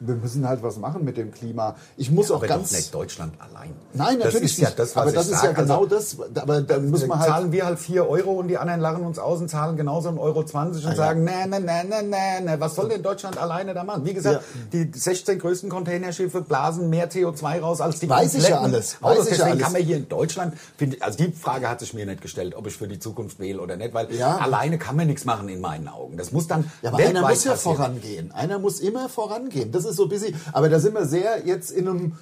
[0.00, 1.76] wir müssen halt was machen mit dem Klima.
[1.96, 2.70] Ich muss auch aber ganz...
[2.70, 3.72] doch nicht Deutschland allein.
[3.92, 4.78] Nein, das natürlich ist ja nicht.
[4.78, 5.44] das, was aber ich das ist sag.
[5.44, 6.16] ja genau Also, das.
[6.42, 7.28] Aber dann muss man halt.
[7.28, 10.18] zahlen wir halt 4 Euro und die anderen lachen uns aus und zahlen genauso 1,20
[10.18, 10.94] Euro und ja.
[10.94, 14.04] sagen, nee, nee, nee, nee, nee, nee, was soll denn Deutschland alleine da machen?
[14.04, 18.60] Wie gesagt, die 16 größten Containerschiffe blasen mehr CO2 raus als die Weiß ich ja
[18.60, 18.96] alles.
[19.00, 19.18] Autos.
[19.18, 19.62] Weiß ich ja Deswegen alles.
[19.62, 22.66] kann man hier in Deutschland, finde, also die Frage hat sich mir nicht gestellt, ob
[22.66, 24.38] ich für die Zukunft wähle oder nicht, weil Ja.
[24.38, 26.16] alleine kann man nichts machen in meinen Augen.
[26.16, 27.76] Das muss dann Ja, aber weltweit einer muss ja passieren.
[27.76, 28.32] vorangehen.
[28.32, 29.43] Einer muss immer vorangehen.
[29.70, 30.34] Das ist so busy.
[30.52, 32.12] Aber da sind wir sehr jetzt in einem.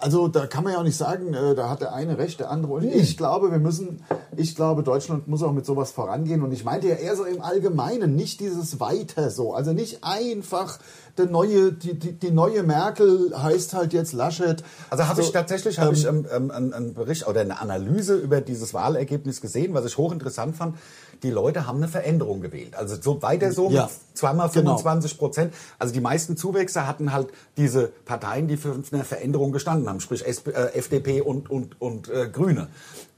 [0.00, 2.50] Also da kann man ja auch nicht sagen, äh, da hat der eine recht, der
[2.50, 2.72] andere.
[2.72, 4.02] Und ich glaube, wir müssen,
[4.36, 6.42] ich glaube, Deutschland muss auch mit sowas vorangehen.
[6.42, 9.54] Und ich meinte ja eher so im Allgemeinen, nicht dieses weiter so.
[9.54, 10.78] Also nicht einfach
[11.16, 14.62] der neue, die, die, die neue Merkel heißt halt jetzt Laschet.
[14.90, 18.16] Also habe so, ich tatsächlich habe ich ähm, ähm, einen, einen Bericht oder eine Analyse
[18.16, 20.76] über dieses Wahlergebnis gesehen, was ich hochinteressant fand.
[21.24, 22.76] Die Leute haben eine Veränderung gewählt.
[22.76, 23.90] Also so weiter so Ja.
[24.12, 24.76] zweimal Genau.
[24.76, 25.54] 25 Prozent.
[25.80, 30.24] Also die meisten Zuwächse hatten halt diese Parteien, die für eine Veränderung gestanden haben, sprich
[30.28, 32.68] SP, äh, FDP und, und, und äh, Grüne.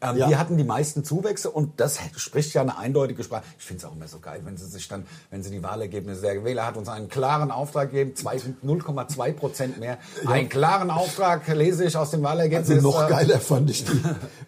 [0.01, 0.29] Ähm, Ja.
[0.29, 3.43] Die hatten die meisten Zuwächse und das spricht ja eine eindeutige Sprache.
[3.59, 6.21] Ich finde es auch immer so geil, wenn sie sich dann, wenn sie die Wahlergebnisse,
[6.23, 9.99] der Wähler hat uns einen klaren Auftrag gegeben, zwei- 0,2 Prozent mehr.
[10.27, 12.71] Einen klaren Auftrag lese ich aus dem Wahlergebnis.
[12.71, 14.01] Also noch geiler fand ich die,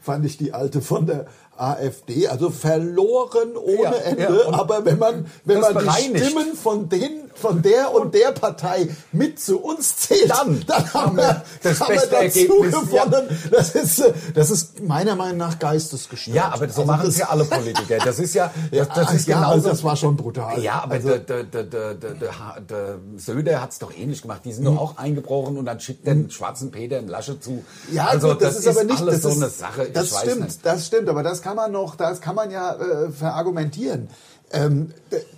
[0.02, 1.26] fand ich die alte von der
[1.58, 4.22] AfD, also verloren ohne Ja, Ende.
[4.46, 6.18] ja, aber wenn man, wenn man die.
[6.18, 11.16] Stimmen von den, von der und der Partei mit zu uns zählt, Dann dann haben
[11.16, 13.04] wir das haben beste wir dazu Ergebnis, ja.
[13.04, 13.38] gewonnen.
[13.50, 16.36] Das ist, äh, das ist meiner Meinung nach geistesgestört.
[16.36, 17.98] Ja, aber so Also machen das- es ja alle Politiker.
[18.04, 19.54] Das ist ja, das, das ist ja, genauso.
[19.54, 20.62] also das war schon brutal.
[20.62, 24.42] Ja, aber Also- der, der, der, der, Söder hat es doch ähnlich gemacht.
[24.44, 27.50] Die sind doch auch eingebrochen und dann schickt den schwarzen Peter im Lasche zu.
[27.50, 27.64] Mhm.
[27.92, 29.90] Ja, also gut, das, ist aber nicht alles das so ist, eine Sache.
[29.92, 30.64] Das stimmt, nicht.
[30.66, 34.08] das stimmt, aber das kann man noch, das kann man ja äh, verargumentieren.
[34.50, 34.92] Ähm,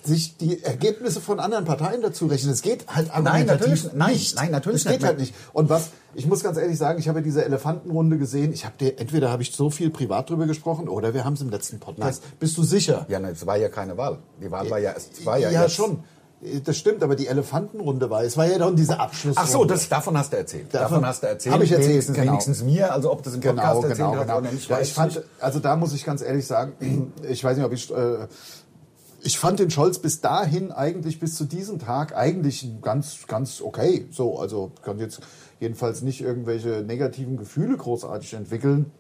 [0.05, 2.53] sich die Ergebnisse von anderen Parteien dazu rechnen.
[2.53, 3.51] Es geht halt argumentativ
[3.85, 4.37] natürlich- nein, nicht.
[4.37, 5.07] nein, natürlich es geht nicht.
[5.07, 5.35] halt nicht.
[5.53, 8.53] Und was, ich muss ganz ehrlich sagen, ich habe ja diese Elefantenrunde gesehen.
[8.53, 11.41] Ich habe dir, entweder habe ich so viel privat drüber gesprochen oder wir haben es
[11.41, 12.23] im letzten Podcast.
[12.39, 13.05] Bist du sicher?
[13.09, 14.19] Ja, ne, es war ja keine Wahl.
[14.41, 15.75] Die Wahl war ja, es war ja, ja jetzt.
[15.75, 16.05] schon.
[16.65, 19.43] Das stimmt, aber die Elefantenrunde war, es war ja dann diese Abschlussrunde.
[19.45, 20.73] Ach so, das, davon hast du erzählt.
[20.73, 21.55] Davon, Davon hast du erzählt.
[21.55, 22.29] hab ich erzählt, wenigstens, genau.
[22.33, 24.39] wenigstens mir, also ob das im Podcast Genau, erzählt genau, hast genau.
[24.39, 25.27] oder nicht, Ja, ich fand, nicht.
[25.39, 28.27] also da muss ich ganz ehrlich sagen, ich weiß nicht, ob ich, äh,
[29.23, 34.07] ich fand den Scholz bis dahin eigentlich bis zu diesem Tag eigentlich ganz, ganz okay.
[34.11, 35.21] So, also kann jetzt
[35.59, 38.93] jedenfalls nicht irgendwelche negativen Gefühle großartig entwickeln.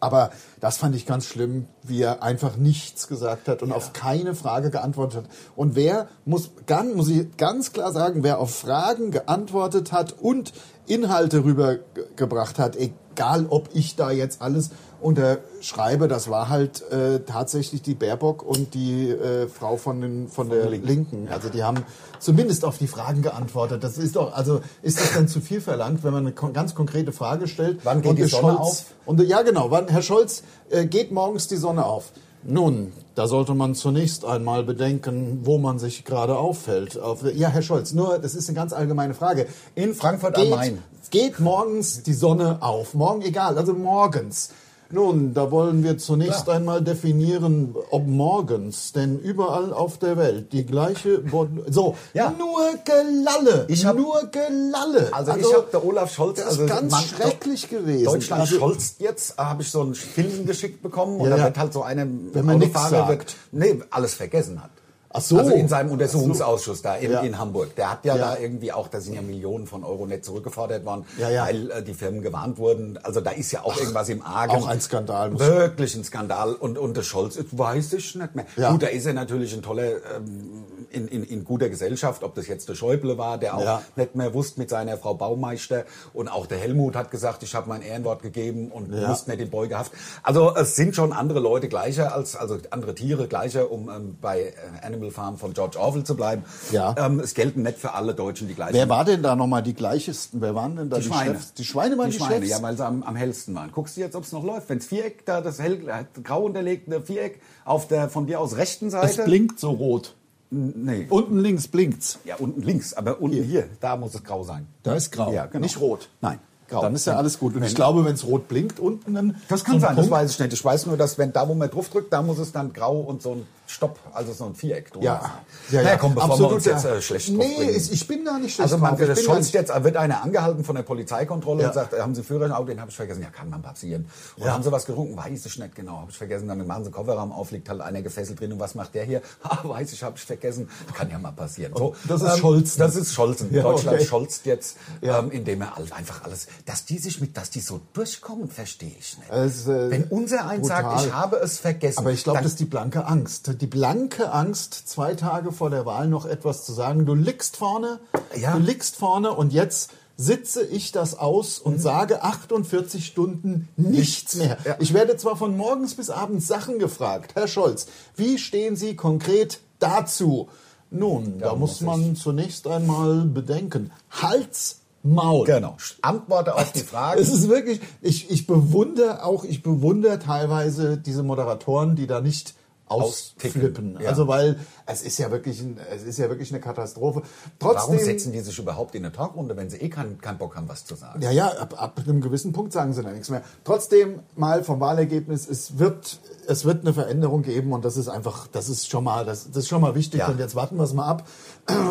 [0.00, 4.34] Aber das fand ich ganz schlimm, wie er einfach nichts gesagt hat und auf keine
[4.34, 5.30] Frage geantwortet hat.
[5.54, 10.52] Und wer muss, ganz, muss ich ganz klar sagen, wer auf Fragen geantwortet hat und
[10.88, 14.70] Inhalte rübergebracht hat, egal ob ich da jetzt alles
[15.02, 20.48] unterschreibe, das war halt äh, tatsächlich die Baerbock und die äh, Frau von, den, von
[20.48, 21.28] der Linken.
[21.30, 21.84] Also die haben
[22.18, 23.82] zumindest auf die Fragen geantwortet.
[23.84, 26.74] Das ist doch, also ist das dann zu viel verlangt, wenn man eine kon ganz
[26.74, 27.80] konkrete Frage stellt?
[27.84, 28.84] Wann geht und die Sonne Scholz, auf?
[29.06, 29.70] Und, ja, genau.
[29.70, 32.12] Wann, Herr Scholz, äh, geht morgens die Sonne auf?
[32.44, 36.98] Nun, da sollte man zunächst einmal bedenken, wo man sich gerade auffällt.
[36.98, 39.46] Auf, ja, Herr Scholz, nur, das ist eine ganz allgemeine Frage.
[39.74, 40.78] In Frankfurt am geht, Main.
[41.10, 42.94] Geht morgens die Sonne auf?
[42.94, 44.50] Morgen egal, also morgens.
[44.92, 46.56] Nun, da wollen wir zunächst Klar.
[46.56, 51.22] einmal definieren, ob morgens, denn überall auf der Welt die gleiche,
[51.68, 52.30] so, Ja.
[52.38, 55.08] nur Gelalle, Ich hab- nur Gelalle.
[55.12, 58.04] Also, ich habe der Olaf Scholz, das also ist ganz man- schrecklich gewesen.
[58.04, 61.36] Deutschland Also- Scholz jetzt, äh, habe ich so einen Film geschickt bekommen und Ja, da
[61.38, 61.44] ja.
[61.46, 63.08] wird halt so eine Wenn man Autofahrer sagt.
[63.08, 64.70] wird, nee, alles vergessen hat.
[65.12, 65.38] Ach so.
[65.38, 67.20] Also in seinem Untersuchungsausschuss da in, Ja.
[67.20, 67.74] in Hamburg.
[67.76, 68.34] Der hat ja, Ja.
[68.34, 71.82] da irgendwie auch, da sind ja Millionen von Euro nicht zurückgefordert worden, Ja, weil äh,
[71.82, 72.98] die Firmen gewarnt wurden.
[73.02, 74.52] Also da ist ja auch irgendwas im Argen.
[74.52, 76.54] auch ein Skandal, Wirklich ein Skandal.
[76.54, 78.46] Und, und der Scholz, das weiß ich nicht mehr.
[78.56, 78.70] Ja.
[78.72, 79.82] Gut, da ist er natürlich ein toller,
[80.16, 84.14] ähm, in, in, in guter Gesellschaft, ob das jetzt der Schäuble war, der auch nicht
[84.14, 85.84] mehr wusste mit seiner Frau Baumeister.
[86.12, 89.50] Und auch der Helmut hat gesagt, ich habe mein Ehrenwort gegeben und musste nicht in
[89.50, 89.92] Beugehaft.
[90.22, 94.40] Also es sind schon andere Leute gleicher als, also andere Tiere gleicher, um ähm, bei
[94.40, 94.52] äh,
[94.86, 96.44] Animal Farm von George Orwell zu bleiben.
[96.70, 96.94] Ja.
[96.98, 98.74] Ähm, es gelten nicht für alle Deutschen die gleichen.
[98.74, 100.40] Wer war denn da nochmal die gleichesten?
[100.40, 101.32] Wer waren denn da die, die Schweine.
[101.34, 101.54] Chefs?
[101.54, 102.48] Die Schweine waren die, Schweine, Chefs?
[102.50, 103.72] ja, weil sie am, am hellsten waren.
[103.72, 104.68] Guckst du jetzt, ob es noch läuft?
[104.68, 105.80] Wenns Viereck, da das hell,
[106.22, 109.24] grau unterlegte Viereck auf der von dir aus rechten es Seite.
[109.24, 110.14] blinkt so rot.
[110.50, 111.06] Nee.
[111.08, 112.18] Unten links blinkt's.
[112.24, 114.66] Ja, unten links, aber unten hier, da muss es grau sein.
[114.82, 115.62] Da ist grau, Ja, genau.
[115.62, 116.10] nicht rot.
[116.20, 116.38] Nein,
[116.72, 116.82] grau.
[116.82, 117.54] Dann ist ja alles gut.
[117.54, 120.06] Und ich glaube, wenn es rot blinkt unten, dann Das kann so ein sein, das
[120.06, 120.52] Punkt- weiß ich nicht.
[120.52, 122.98] Ich weiß nur, dass wenn da, wo man drauf drückt, da muss es dann grau
[123.00, 125.30] und so ein Stopp, also so ein Viereck drüber Ja, sein.
[125.70, 125.96] ja, Na ja.
[125.96, 126.90] komm, bevor Absolut, wir uns jetzt ja.
[126.96, 129.82] äh, schlecht Nee, ich, bin gar nicht schlecht Also man, das Scholz nicht- jetzt, äh,
[129.84, 131.68] wird einer angehalten von der Polizeikontrolle Ja.
[131.68, 132.66] und sagt, haben Sie Führerschein?
[132.66, 133.22] Den habe ich vergessen.
[133.22, 134.06] Ja, kann man passieren.
[134.36, 134.52] Und Ja.
[134.52, 135.16] haben Sie was getrunken?
[135.16, 136.48] Weiß ich nicht genau, habe ich vergessen.
[136.48, 138.52] Dann machen Sie Kofferraum auf, liegt halt einer gefesselt drin.
[138.52, 139.22] Und was macht der hier?
[139.42, 140.68] Ah, weiß ich, habe ich vergessen.
[140.94, 141.72] Kann ja mal passieren.
[141.76, 142.78] So, Das ist Scholzen.
[142.78, 143.54] Das ist Scholzen.
[143.54, 144.06] Ja, Deutschland okay.
[144.06, 145.18] scholzt jetzt, Ja.
[145.18, 149.18] ähm, indem er einfach alles, dass die sich mit, dass die so durchkommen, verstehe ich
[149.18, 149.30] nicht.
[149.30, 151.98] Ist, äh, Wenn unser eins sagt, ich habe es vergessen.
[151.98, 153.60] Aber ich glaube, das ist die blanke Angst.
[153.60, 157.06] Die blanke Angst, zwei Tage vor der Wahl noch etwas zu sagen.
[157.06, 158.00] Du liegst vorne,
[158.36, 158.52] Ja.
[158.52, 164.58] du liegst vorne und jetzt sitze ich das aus und sage 48 Stunden nichts mehr.
[164.64, 164.76] Ja.
[164.78, 167.32] Ich werde zwar von morgens bis abends Sachen gefragt.
[167.34, 170.48] Herr Scholz, wie stehen Sie konkret dazu?
[170.90, 173.90] Nun, da muss muss man zunächst einmal bedenken.
[174.10, 175.46] Hals, Maul.
[175.46, 175.76] Genau.
[176.00, 177.20] Antworte auf die Frage.
[177.20, 182.54] Es ist wirklich, ich, ich bewundere auch, ich bewundere teilweise diese Moderatoren, die da nicht
[182.92, 183.98] ausflippen.
[184.00, 184.10] Ja.
[184.10, 187.22] Also weil es ist ja wirklich, ein, es ist ja wirklich eine Katastrophe.
[187.58, 190.56] Trotzdem, Warum setzen die sich überhaupt in eine Talkrunde, wenn sie eh keinen keinen Bock
[190.56, 191.22] haben, was zu sagen?
[191.22, 193.42] ja, ja, ab, ab einem gewissen Punkt sagen sie da nichts mehr.
[193.64, 198.46] Trotzdem mal vom Wahlergebnis, es wird, es wird eine Veränderung geben und das ist einfach,
[198.48, 200.20] das ist schon mal, das, das ist schon mal wichtig.
[200.20, 200.28] Ja.
[200.28, 201.26] Und jetzt warten wir es mal ab.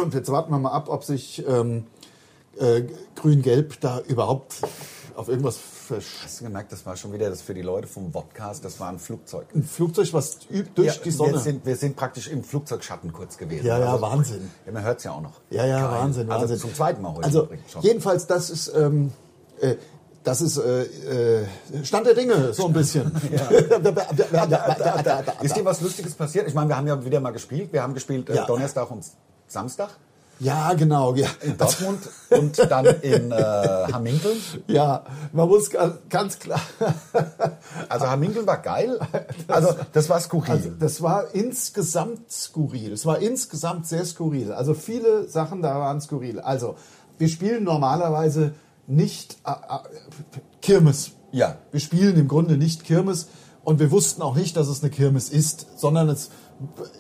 [0.04, 1.86] Und jetzt warten wir mal ab, ob sich ähm,
[2.60, 2.84] äh,
[3.16, 4.56] Grün-Gelb da überhaupt
[5.16, 8.12] auf irgendwas versch Hast du gemerkt, das war schon wieder das für die Leute vom
[8.12, 9.46] Podcast, das war ein Flugzeug.
[9.54, 10.40] ein Flugzeug, was
[10.74, 11.34] durch Ja, die Sonne.
[11.34, 13.66] Wir sind, wir sind praktisch im Flugzeugschatten kurz gewesen.
[13.66, 14.50] Ja, ja, Wahnsinn.
[14.66, 15.42] Ja, man hört es ja auch noch.
[15.50, 16.00] Ja, ja, Geil.
[16.00, 16.58] Wahnsinn, Also Wahnsinn.
[16.60, 17.82] zum zweiten Mal heute Also übrigens schon.
[17.82, 19.12] jedenfalls, das ist, ähm,
[19.60, 19.76] äh,
[20.24, 20.84] das ist äh,
[21.42, 21.46] äh,
[21.84, 23.12] Stand der Dinge, so ein bisschen.
[25.42, 26.48] Ist dir was Lustiges passiert?
[26.48, 27.74] Ich meine, wir haben ja wieder mal gespielt.
[27.74, 28.46] Wir haben gespielt äh, Ja.
[28.46, 29.04] Donnerstag und
[29.48, 29.90] Samstag
[30.42, 31.14] ja, genau.
[31.16, 31.28] Ja.
[31.42, 32.00] in Dortmund
[32.32, 33.36] und dann in äh,
[33.94, 34.38] Hamminkeln.
[34.68, 36.60] ja, man muss ga- ganz klar.
[37.90, 39.00] Also Hamminkeln war geil.
[39.48, 40.52] Also das war skurril.
[40.52, 42.92] Also, das war insgesamt skurril.
[42.92, 44.52] Es war insgesamt sehr skurril.
[44.52, 46.40] Also viele Sachen da waren skurril.
[46.40, 46.76] Also
[47.18, 48.54] wir spielen normalerweise
[48.88, 51.12] nicht äh, äh, Kirmes.
[51.32, 51.58] Ja.
[51.72, 53.28] Wir spielen im Grunde nicht Kirmes
[53.64, 56.30] und wir wussten auch nicht, dass es eine Kirmes ist, sondern es,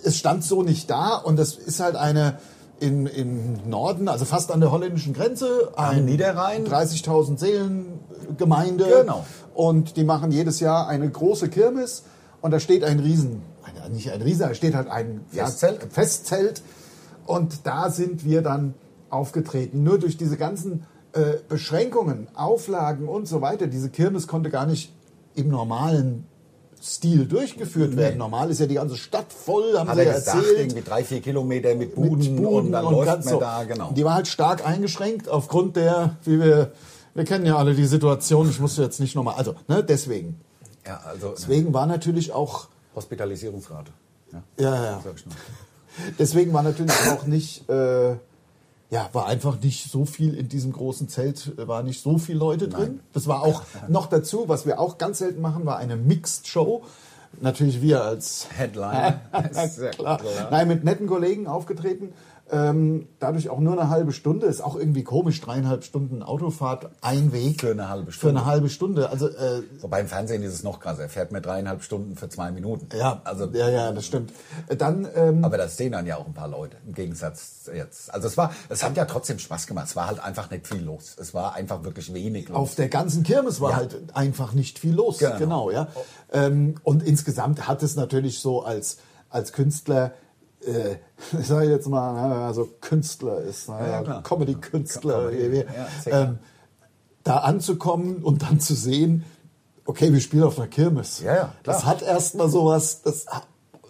[0.04, 2.38] es stand so nicht da und das ist halt eine
[2.82, 6.66] in, im Norden, also fast an der holländischen Grenze, ein Niederrhein.
[6.66, 8.00] 30.000 Seelen
[8.38, 8.86] Gemeinde.
[9.02, 9.26] Genau.
[9.54, 12.04] Und die machen jedes Jahr eine große Kirmes
[12.42, 15.88] und da steht ein Riesen, ein- nicht ein Riesen, da steht halt ein ja, Festzelt.
[15.92, 16.62] Festzelt
[17.26, 18.74] und da sind wir dann
[19.10, 19.84] aufgetreten.
[19.84, 24.92] Nur durch diese ganzen äh, Beschränkungen, Auflagen und so weiter, diese Kirmes konnte gar nicht
[25.36, 26.26] im normalen
[26.82, 28.18] Stil durchgeführt werden.
[28.18, 30.60] Normal ist ja die ganze Stadt voll, haben Hat sie er ja gesagt, erzählt.
[30.60, 33.40] irgendwie drei, vier Kilometer mit Buden, Mit Buden und dann läuft ganz man so.
[33.40, 33.92] da, genau.
[33.92, 36.72] Die war halt stark eingeschränkt aufgrund der, wie wir,
[37.14, 40.40] wir kennen ja alle die Situation, ich muss jetzt nicht nochmal, also, ne, deswegen.
[40.86, 43.92] Ja, also Deswegen war natürlich auch, Hospitalisierungsrate.
[44.34, 45.02] Ja, ja, ja,
[46.20, 48.16] deswegen war natürlich auch nicht, äh,
[48.92, 52.38] ja, war einfach nicht so viel in diesem großen Zelt, äh, war nicht so viel
[52.38, 53.00] Leute drin.
[53.14, 56.84] Das war auch noch dazu, was wir auch ganz selten machen, war eine Mixed Show.
[57.40, 59.22] Natürlich wir als Headline.
[60.52, 62.12] Nein, mit netten Kollegen aufgetreten.
[62.54, 64.46] Ähm, dadurch auch nur eine halbe Stunde.
[64.46, 67.62] Ist auch irgendwie komisch, dreieinhalb Stunden Autofahrt, ein Weg.
[67.62, 68.42] Für eine halbe Für Stunde.
[68.42, 69.10] eine halbe Stunde.
[69.10, 71.04] Also, äh, Wobei im Fernsehen ist es noch krasser.
[71.04, 72.90] Er fährt mir dreieinhalb Stunden für zwei Minuten.
[72.98, 74.34] ja, Also, ja, ja, das stimmt.
[74.68, 76.76] Äh, Dann, ähm, aber das sehen dann ja auch ein paar Leute.
[76.86, 78.14] Im Gegensatz jetzt.
[78.14, 79.88] Also es war, es hat ja trotzdem Spaß gemacht.
[79.88, 81.16] Es war halt einfach nicht viel los.
[81.18, 82.58] Es war einfach wirklich wenig los.
[82.58, 83.76] auf der ganzen Kirmes war Ja.
[83.78, 85.20] halt einfach nicht viel los.
[85.20, 85.38] Genau.
[85.38, 85.88] Genau, ja.
[86.34, 88.98] Ähm, und insgesamt hat es natürlich so als,
[89.30, 90.12] als Künstler,
[90.66, 90.96] äh,
[91.40, 94.22] ich sage jetzt mal, ne, wenn man so Künstler ist, ne, Ja.
[94.22, 95.66] Comedy-Künstler, Comedy,
[96.06, 96.40] ja, ähm,
[97.24, 99.24] da anzukommen und dann zu sehen,
[99.86, 101.22] okay, wir spielen auf einer Kirmes.
[101.22, 101.56] Ja, ja.
[101.64, 103.26] Das hat erstmal sowas, das,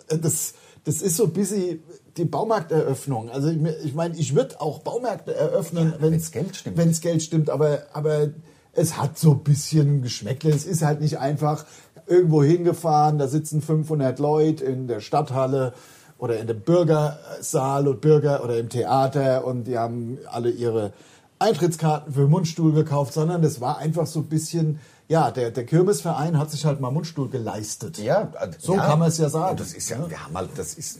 [0.07, 0.53] das,
[0.83, 1.81] das ist so ein bisschen
[2.17, 3.29] die Baumarkteröffnung.
[3.29, 6.75] Also ich, mir- ich meine, ich würde auch Baumärkte eröffnen, wenn wenn's Geld stimmt.
[6.77, 8.29] Wenn es Geld stimmt, aber, aber
[8.73, 10.49] es hat so ein bisschen Geschmäckle.
[10.51, 11.65] Es ist halt nicht einfach
[12.07, 15.73] irgendwo hingefahren, da sitzen 500 Leute in der Stadthalle
[16.21, 20.93] oder in dem Bürgersaal und Bürger oder im Theater und die haben alle ihre
[21.39, 26.37] Eintrittskarten für Mundstuhl gekauft, sondern das war einfach so ein bisschen, ja, der, der Kirmesverein
[26.37, 27.97] hat sich halt mal Mundstuhl geleistet.
[27.97, 28.85] Ja, also, So ja.
[28.85, 29.57] kann man es ja sagen.
[29.57, 30.99] Das ist ja, wir haben halt, das ist,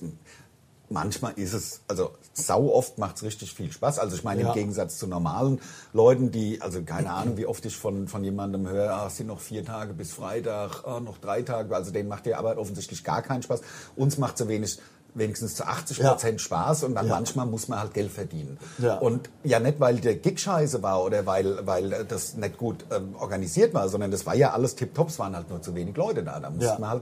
[0.89, 3.99] manchmal ist es, also sau oft macht es richtig viel Spaß.
[3.99, 4.47] Also ich meine, Ja.
[4.47, 5.61] im Gegensatz zu normalen
[5.93, 9.27] Leuten, die, also keine Ahnung, wie oft ich von, von jemandem höre, ach, es sind
[9.27, 13.03] noch vier Tage bis Freitag, ah, noch drei Tage, also denen macht die Arbeit offensichtlich
[13.03, 13.61] gar keinen Spaß.
[13.95, 14.79] Uns macht sie wenig,
[15.13, 17.15] wenigstens zu 80 Prozent Spaß und dann Ja.
[17.15, 18.57] manchmal muss man halt Geld verdienen.
[18.77, 18.97] Ja.
[18.97, 23.15] Und ja nicht, weil der Gig scheiße war oder weil, weil das nicht gut ähm,
[23.19, 26.23] organisiert war, sondern das war ja alles tipptopp, es waren halt nur zu wenig Leute
[26.23, 26.39] da.
[26.39, 26.77] Da musste Ja.
[26.79, 27.01] man halt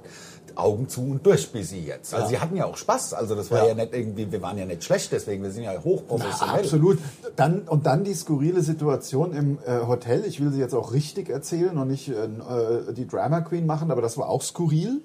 [0.55, 2.13] Augen zu und durch bis sie jetzt.
[2.13, 2.29] Also Ja.
[2.29, 3.67] sie hatten ja auch Spaß, also das war Ja.
[3.69, 3.73] ja.
[3.75, 6.61] nicht irgendwie, wir waren ja nicht schlecht, deswegen, wir sind ja Na, hochprofessionell.
[6.61, 6.97] absolut.
[7.35, 10.25] Dann, und dann die skurrile Situation im äh, Hotel.
[10.25, 13.91] Ich will sie jetzt auch richtig erzählen und nicht äh, äh, die Drama Queen machen,
[13.91, 15.01] aber das war auch skurril.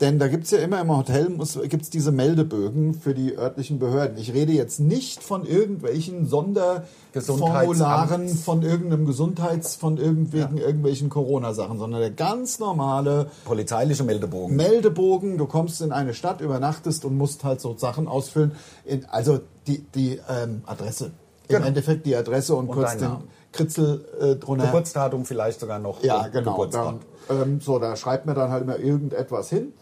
[0.00, 1.28] Denn da gibt's ja immer im Hotel
[1.68, 4.18] gibt es diese Meldebögen für die örtlichen Behörden.
[4.18, 12.00] Ich rede jetzt nicht von irgendwelchen Sonderformularen von irgendeinem Gesundheits, von irgendwelchen, irgendwelchen Corona-Sachen, sondern
[12.00, 14.56] der ganz normale Polizeiliche Meldebogen.
[14.56, 18.52] Meldebogen, du kommst in eine Stadt, übernachtest und musst halt so Sachen ausfüllen.
[18.84, 21.06] In, also die, die ähm, Adresse.
[21.06, 21.12] Im
[21.56, 21.66] Genau.
[21.66, 23.08] Endeffekt die Adresse und, Und kurz den.
[23.52, 24.64] Kritzel äh, drunter.
[24.66, 26.02] Geburtsdatum vielleicht sogar noch.
[26.02, 26.52] ja, und genau.
[26.52, 27.00] Geburtsort.
[27.30, 29.72] Ähm, so, da schreibt mir dann halt immer irgendetwas hin.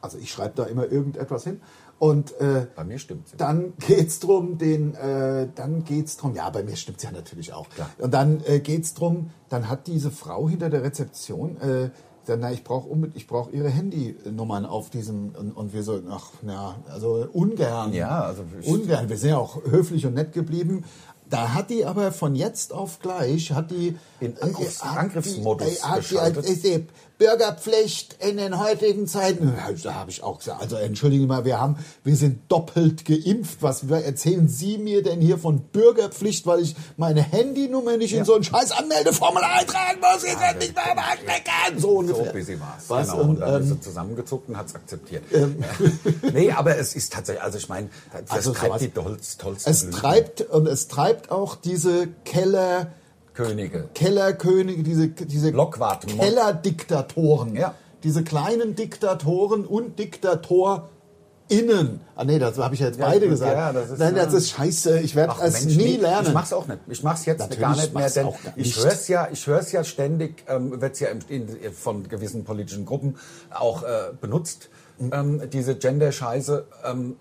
[0.00, 1.60] Also ich schreibe da immer irgendetwas hin.
[1.98, 3.32] Und äh, Bei mir stimmt's.
[3.36, 6.34] dann geht's drum, den, äh, dann geht's drum.
[6.36, 7.68] Ja, bei mir stimmt's ja natürlich auch.
[7.70, 7.90] Klar.
[7.98, 9.30] Und dann äh, geht's drum.
[9.48, 11.90] Dann hat diese Frau hinter der Rezeption, äh,
[12.28, 16.30] dann, na, ich brauche ich brauch ihre Handynummern auf diesem und, und wir so, ach,
[16.42, 17.92] na, also ungern.
[17.94, 19.08] Ja, also ungern.
[19.08, 20.84] Wir sind ja auch höflich und nett geblieben.
[21.30, 25.82] Da hat die aber von jetzt auf gleich hat die In äh, hat Angriffsmodus äh,
[25.82, 26.86] hat äh, die
[27.18, 29.52] Bürgerpflicht in den heutigen Zeiten.
[29.82, 33.58] Da habe ich auch gesagt, also entschuldigen Sie mal, wir haben, wir sind doppelt geimpft.
[33.60, 38.34] Was erzählen Sie mir denn hier von Bürgerpflicht, weil ich meine Handynummer nicht in so
[38.34, 40.22] ein scheiß Anmeldeformular eintragen muss?
[40.24, 41.78] Ich werde nicht mehr mal stecken.
[41.80, 42.32] So So ungefähr.
[42.32, 42.88] busy war es.
[42.88, 43.08] Was?
[43.10, 43.22] Genau.
[43.22, 45.24] Und, Und, dann ist ähm, sie zusammengezuckt und hat es akzeptiert.
[46.32, 48.90] nee, aber es ist tatsächlich, also ich meine, das Also treibt sowas- die
[49.38, 49.98] tollsten es Blüten.
[50.00, 52.92] treibt und es treibt auch diese Keller
[53.38, 53.88] Könige.
[53.94, 57.54] Kellerkönige, diese, diese Kellerdiktatoren.
[57.54, 57.74] Ja.
[58.02, 62.00] Diese kleinen Diktatoren und DiktatorInnen.
[62.16, 63.56] Ah nee, das habe ich jetzt Ja, beide das- gesagt.
[63.56, 64.38] ja, das ist, Nein, das ja.
[64.38, 64.98] ist scheiße.
[65.00, 66.26] Ich werde es nie nee, lernen.
[66.26, 66.80] Ich mach's auch nicht.
[66.88, 68.84] Ich mach's jetzt Natürlich gar nicht mehr, denn ich nicht.
[68.84, 72.42] höre es ja, ich höre es ja ständig, ähm, wird's ja im, in, von gewissen
[72.42, 73.18] politischen Gruppen
[73.50, 74.68] auch äh, benutzt,
[75.12, 76.66] ähm, diese Gender-Scheiße.
[76.84, 77.14] Ähm,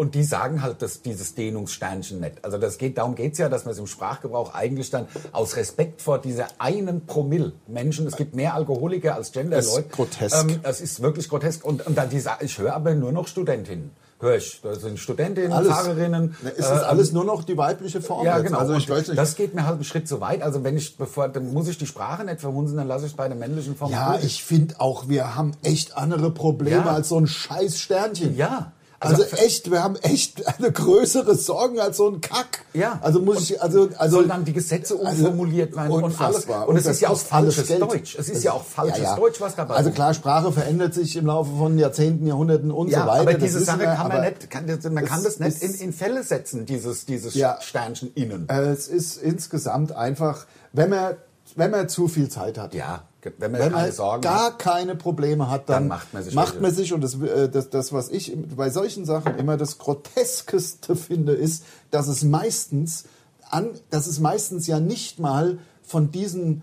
[0.00, 2.42] und die sagen halt dass dieses Dehnungssternchen nicht.
[2.44, 6.00] Also das geht, darum geht's ja, dass man es im Sprachgebrauch eigentlich dann aus Respekt
[6.00, 9.66] vor dieser einen Promille Menschen, es gibt mehr Alkoholiker als Gender-Leute.
[9.66, 10.50] Das ist grotesk.
[10.50, 11.64] Ähm, es ist wirklich grotesk.
[11.64, 13.90] Und, und dann die, sa- ich höre aber nur noch Studentinnen.
[14.20, 14.60] Höre ich.
[14.62, 15.68] Da sind Studentinnen, alles.
[15.72, 16.36] Fahrerinnen.
[16.42, 18.24] Na, Ist das äh, alles nur noch die weibliche Form?
[18.26, 18.46] ja, jetzt?
[18.48, 18.58] genau.
[18.58, 19.18] Also ich weiß nicht.
[19.18, 20.42] Das geht mir halt einen Schritt zu weit.
[20.42, 23.28] Also wenn ich, bevor, dann muss ich die Sprache nicht verhunzen, dann lasse ich bei
[23.28, 23.90] der männlichen Form.
[23.92, 24.24] ja, gut.
[24.24, 26.92] ich finde auch, wir haben echt andere Probleme Ja.
[26.94, 28.36] als so ein scheiß Sternchen.
[28.36, 28.72] Ja.
[29.02, 32.60] Also, Also- echt, wir haben echt eine größere Sorgen als so ein Kack.
[32.74, 32.98] Ja.
[33.02, 36.12] Also muss ich, also, also sollen dann die Gesetze umformuliert werden und alles.
[36.20, 36.68] unfassbar.
[36.68, 37.80] Und es das ist ja auch falsches Geld.
[37.80, 38.14] Deutsch.
[38.18, 39.94] Es ist ja auch falsches Deutsch, was dabei Also rumkommt.
[39.96, 43.20] klar, Sprache verändert sich im Laufe von Jahrzehnten, Jahrhunderten und ja, so weiter.
[43.22, 45.70] aber das diese Sache wir, kann man nicht, kann, das- man kann das nicht in,
[45.70, 47.58] ist- in Fälle setzen, dieses, dieses Ja.
[47.62, 48.48] Sternchen innen.
[48.50, 51.14] Äh, Es ist insgesamt einfach, wenn man,
[51.56, 52.74] wenn man zu viel Zeit hat.
[52.74, 53.04] ja,
[53.38, 54.58] wenn man Wenn man Sorgen gar hat.
[54.58, 56.62] keine Probleme hat, dann, Dann macht man sich macht welche.
[56.62, 60.96] man sich und das, äh, das, das, was ich bei solchen Sachen immer das Groteskeste
[60.96, 63.04] finde, ist, dass es meistens
[63.50, 66.62] an, dass es meistens ja nicht mal von diesen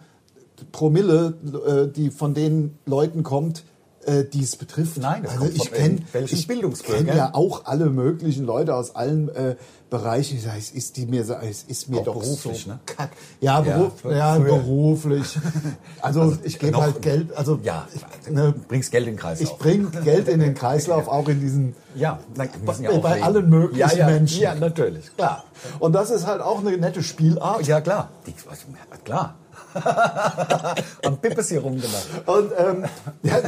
[0.72, 1.34] Promille,
[1.67, 3.63] äh, die von den Leuten kommt,
[4.08, 4.98] äh, die es betrifft.
[4.98, 6.02] Nein, das also kommt ich kenne
[6.84, 9.56] kenn ja auch alle möglichen Leute aus allen äh,
[9.89, 10.38] Bereichen.
[10.38, 12.80] Ich sag, es ist die mir, es ist mir Auch doch beruflich, so ne?
[12.86, 13.12] kack.
[13.41, 14.15] Ja, Ja, beruf, früher.
[14.15, 15.38] ja, beruflich.
[16.02, 19.52] Also, ich gebe halt Geld, also Ja, ich, ne, bringst Geld in den Kreislauf.
[19.52, 21.76] ich bringe Geld in den Kreislauf, auch in diesen.
[21.96, 22.50] ja, nein,
[22.82, 24.41] ja Bei- auch bei allen möglichen ja, ja, Menschen.
[24.41, 25.43] Ja, natürlich, klar.
[25.80, 27.65] Und das ist halt auch eine nette Spielart.
[27.67, 28.10] Ja, klar.
[28.26, 28.34] Die,
[29.04, 29.36] klar.
[31.04, 32.08] Am Pippes hier rumgemacht.
[32.26, 32.86] Und ähm,
[33.24, 33.39] ja,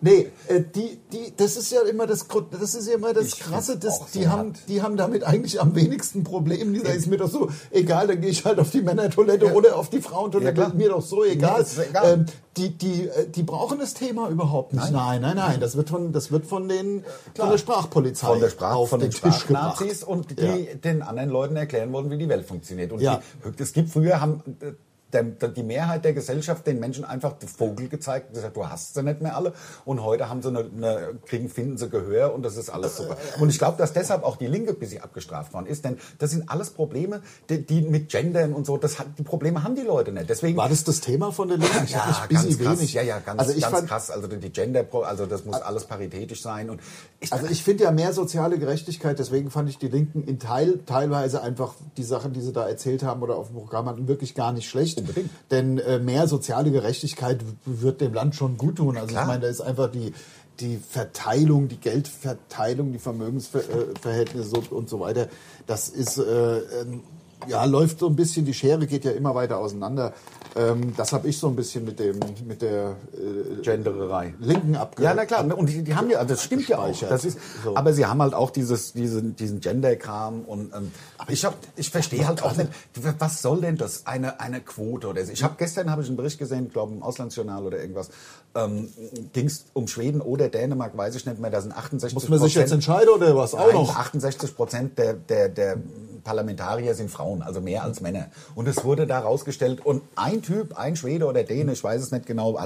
[0.00, 3.40] nee, äh, die, die, das ist ja immer das, das ist ja immer das Ich
[3.40, 6.72] Krasse, das, so die haben, die haben damit eigentlich am wenigsten Problem.
[6.72, 9.76] Die sagen, ist mir doch so egal, dann gehe ich halt auf die Männertoilette oder
[9.76, 10.68] auf die Ja, Frauentoilette, klar.
[10.68, 11.60] ist mir doch so egal.
[11.62, 12.12] ist egal.
[12.14, 14.90] Ähm, die, die, äh, die brauchen das Thema überhaupt nicht.
[14.90, 15.60] Nein, nein, nein.
[15.60, 19.00] Das wird von, das wird von den, von der Sprachpolizei Von der Sprache, auf von
[19.00, 19.84] den den Tisch gebracht.
[20.06, 20.74] Und die Ja.
[20.74, 22.90] den anderen Leuten erklären wollen, wie die Welt funktioniert.
[22.92, 23.20] Und Ja.
[23.44, 24.72] die, es gibt früher haben äh,
[25.12, 28.68] der, der, die Mehrheit der Gesellschaft den Menschen einfach den Vogel gezeigt und gesagt, du
[28.68, 29.52] hast sie nicht mehr alle.
[29.84, 33.16] Und heute haben sie eine, eine kriegen, finden sie Gehör und das ist alles super.
[33.40, 36.30] Und ich glaube, dass deshalb auch die Linke ein bisschen abgestraft worden ist, denn das
[36.30, 39.82] sind alles Probleme, die, die mit Gendern und so, das hat, die Probleme haben die
[39.82, 40.28] Leute nicht.
[40.28, 41.84] Deswegen War das das Thema von der Linken?
[41.84, 42.58] Ich ja, hab ganz krass.
[42.58, 42.92] wenig.
[42.92, 44.10] Ja, ja, ganz, also ich ganz fand, krass.
[44.10, 46.70] Also die Gender, also das muss alles paritätisch sein.
[46.70, 46.80] Und
[47.20, 50.80] ich, Also ich finde ja mehr soziale Gerechtigkeit, deswegen fand ich die Linken in Teil,
[50.86, 54.34] teilweise einfach die Sachen, die sie da erzählt haben oder auf dem Programm hatten, wirklich
[54.34, 54.97] gar nicht schlecht.
[55.00, 55.30] Unbedingt.
[55.50, 58.96] Denn äh, mehr soziale Gerechtigkeit wird dem Land schon gut tun.
[58.96, 59.22] Also Klar.
[59.22, 60.12] ich meine, da ist einfach die,
[60.60, 65.28] die Verteilung, die Geldverteilung, die Vermögensverhältnisse so- und so weiter,
[65.66, 67.02] das ist, äh, ähm,
[67.46, 70.12] ja, läuft so ein bisschen, die Schere geht ja immer weiter auseinander.
[70.56, 74.34] Ähm, das habe ich so ein bisschen mit dem, mit der äh, Gendererei.
[74.40, 75.44] Linken abge Ja, na klar.
[75.56, 76.98] Und die, die haben ja, das stimmt ja auch.
[77.00, 77.76] Das ist, So.
[77.76, 80.90] Aber sie haben halt auch dieses, diesen, diesen Gender-Kram und ähm,
[81.28, 82.70] ich, hab, ich verstehe halt auch nicht,
[83.18, 84.06] was soll denn das?
[84.06, 85.32] Eine, eine Quote oder so.
[85.32, 88.10] Ich habe gestern habe ich einen Bericht gesehen, ich glaube im Auslandsjournal oder irgendwas,
[88.54, 88.88] ähm,
[89.32, 91.50] ging es um Schweden oder Dänemark, weiß ich nicht mehr.
[91.50, 93.54] Da sind 68 Muss man sich jetzt entscheiden oder was?
[93.54, 93.96] Auch noch?
[93.96, 95.76] 68 Prozent der, der, der
[96.24, 98.26] Parlamentarier sind Frauen, also mehr als Männer.
[98.54, 102.10] Und es wurde da rausgestellt und ein Typ, ein Schwede oder Däne, ich weiß es
[102.10, 102.58] nicht genau,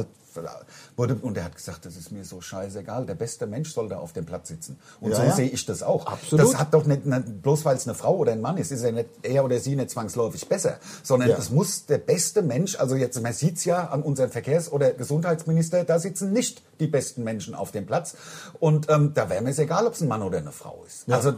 [0.97, 3.99] wurde, und er hat gesagt, das ist mir so scheißegal, der beste Mensch soll da
[3.99, 4.79] auf dem Platz sitzen.
[5.01, 5.33] Und Ja, so ja.
[5.33, 6.07] sehe ich das auch.
[6.07, 6.47] Absolut.
[6.47, 7.03] Das hat doch nicht,
[7.43, 9.77] bloß weil es eine Frau oder ein Mann ist, ist er, nicht, er oder sie
[9.77, 11.37] nicht zwangsläufig besser, sondern Ja.
[11.39, 14.93] es muss der beste Mensch, also jetzt, man sieht es ja an unserem Verkehrs- oder
[14.93, 18.15] Gesundheitsminister, da sitzen nicht die besten Menschen auf dem Platz.
[18.59, 21.09] Und ähm, da wäre mir es egal, ob es ein Mann oder eine Frau ist.
[21.13, 21.33] Also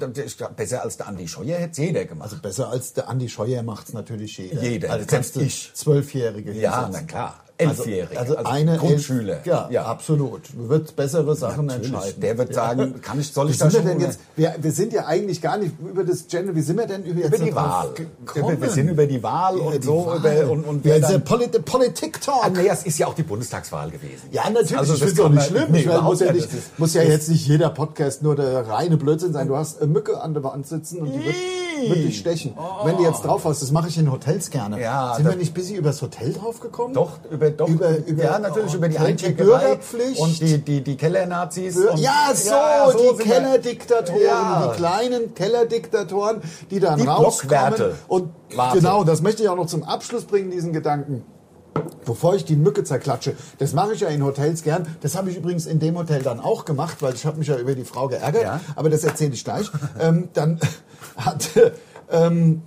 [0.56, 2.30] besser als der Andi Scheuer hätte es jeder gemacht.
[2.30, 4.62] Also besser als der Andi Scheuer macht es natürlich jeder.
[4.62, 5.70] Jeder, Also selbst ich.
[5.74, 7.43] Zwölfjährige ja, na klar.
[7.56, 8.18] Also, Elfjährige.
[8.18, 9.34] also, eine Grundschüler.
[9.36, 9.84] Elf, ja, Ja.
[9.84, 10.40] absolut.
[10.56, 11.92] Wird bessere Sachen Natürlich.
[11.92, 12.20] entscheiden.
[12.20, 14.18] Der wird sagen, kann ich, soll Wie ich da sind wir schon denn jetzt?
[14.34, 16.54] Wir, wir sind ja eigentlich gar nicht über das Gender.
[16.56, 17.90] Wie sind wir denn über, jetzt über die Wahl.
[18.24, 18.54] gekommen?
[18.54, 20.18] Über, wir sind über die Wahl Über und die so Wahl.
[20.18, 22.58] über und, und ja, wer ist ja dann, Poli Politik-Talk.
[22.58, 24.28] Es ist ja auch die Bundestagswahl gewesen.
[24.32, 24.76] Ja, natürlich.
[24.78, 25.66] Also das auch kann nicht schlimm.
[25.70, 26.46] nee, muss ja, nicht.
[26.46, 29.46] Das ist- muss ja jetzt nicht jeder Podcast nur der reine Blödsinn sein.
[29.46, 31.34] Du hast eine Mücke an der Wand sitzen und die wird,
[31.92, 32.54] Dich stechen.
[32.84, 34.80] Wenn du jetzt drauf hast, das mache ich in Hotels gerne.
[34.80, 36.94] Ja, Sind wir nicht busy übers Hotel drauf gekommen?
[36.94, 39.78] Doch, über, doch, Über- über- ja, natürlich über die Eincheckerei
[40.18, 41.76] und die, die, die Kellernazis.
[41.96, 43.22] Ja, so, Ja, so die.
[43.22, 44.68] Kellerdiktatoren, Ja.
[44.72, 47.48] die kleinen Kellerdiktatoren, die dann Die rauskommen.
[47.48, 47.94] Blockwerte.
[48.08, 48.78] Und Warte.
[48.78, 51.24] genau, das möchte ich auch noch zum Abschluss bringen, diesen Gedanken.
[52.04, 54.86] Bevor ich die Mücke zerklatsche, das mache ich ja in Hotels gern.
[55.00, 57.56] Das habe ich übrigens in dem Hotel dann auch gemacht, weil ich habe mich ja
[57.56, 58.42] über die Frau geärgert.
[58.42, 58.60] Ja.
[58.76, 59.70] Aber das erzähle ich gleich.
[60.00, 60.60] ähm, dann
[61.16, 61.48] hat
[62.10, 62.62] ähm,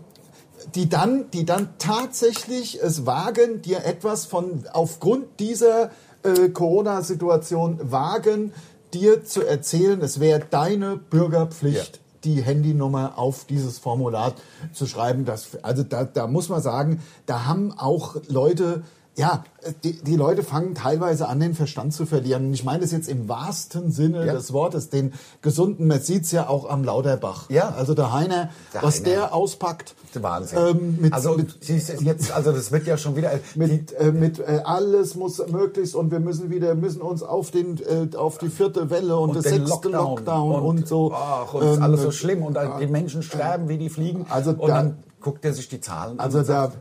[0.75, 5.91] die dann, die dann tatsächlich es wagen, dir etwas von aufgrund dieser
[6.23, 8.53] äh, Corona-Situation wagen,
[8.93, 12.01] dir zu erzählen, es wäre deine Bürgerpflicht, Ja.
[12.23, 14.33] die Handynummer auf dieses Formular
[14.73, 15.25] zu schreiben.
[15.25, 18.83] Das, also da, da muss man sagen, da haben auch Leute,
[19.17, 19.43] ja,
[19.83, 22.45] die, die Leute fangen teilweise an, den Verstand zu verlieren.
[22.45, 24.33] Und ich meine das jetzt im wahrsten Sinne Ja.
[24.33, 25.11] des Wortes, den
[25.41, 27.49] gesunden, man sieht's ja auch am Lauterbach.
[27.49, 27.69] Ja.
[27.75, 29.05] Also der Heiner, Der was Heiner.
[29.09, 29.95] der auspackt.
[30.13, 30.59] Wahnsinn.
[30.59, 33.31] Ähm, mit, also mit, ist jetzt, also das wird ja schon wieder.
[33.55, 37.77] mit, äh, mit äh, alles muss möglichst und wir müssen wieder müssen uns auf den
[37.79, 41.77] äh, auf die vierte Welle und, das den sechste Lockdown, und, so Ach, und ist
[41.77, 44.25] ähm, alles so schlimm und die Menschen sterben wie die Fliegen.
[44.29, 46.25] Also und da- dann guckt er sich die Zahlen an.
[46.25, 46.77] Also und da sagt,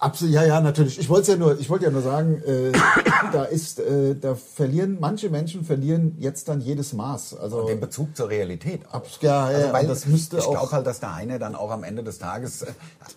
[0.00, 0.98] absolut ja ja natürlich.
[0.98, 2.72] Ich wollte ja nur ich wollte ja nur sagen, äh,
[3.32, 7.36] da ist äh, da verlieren manche Menschen verlieren jetzt dann jedes Maß.
[7.36, 8.82] Also den Bezug zur Realität.
[8.90, 11.38] Abs- ja, ja, also, weil und das müsste ich auch- glaube halt, dass der Heine
[11.38, 12.66] dann auch am Ende des Tages äh,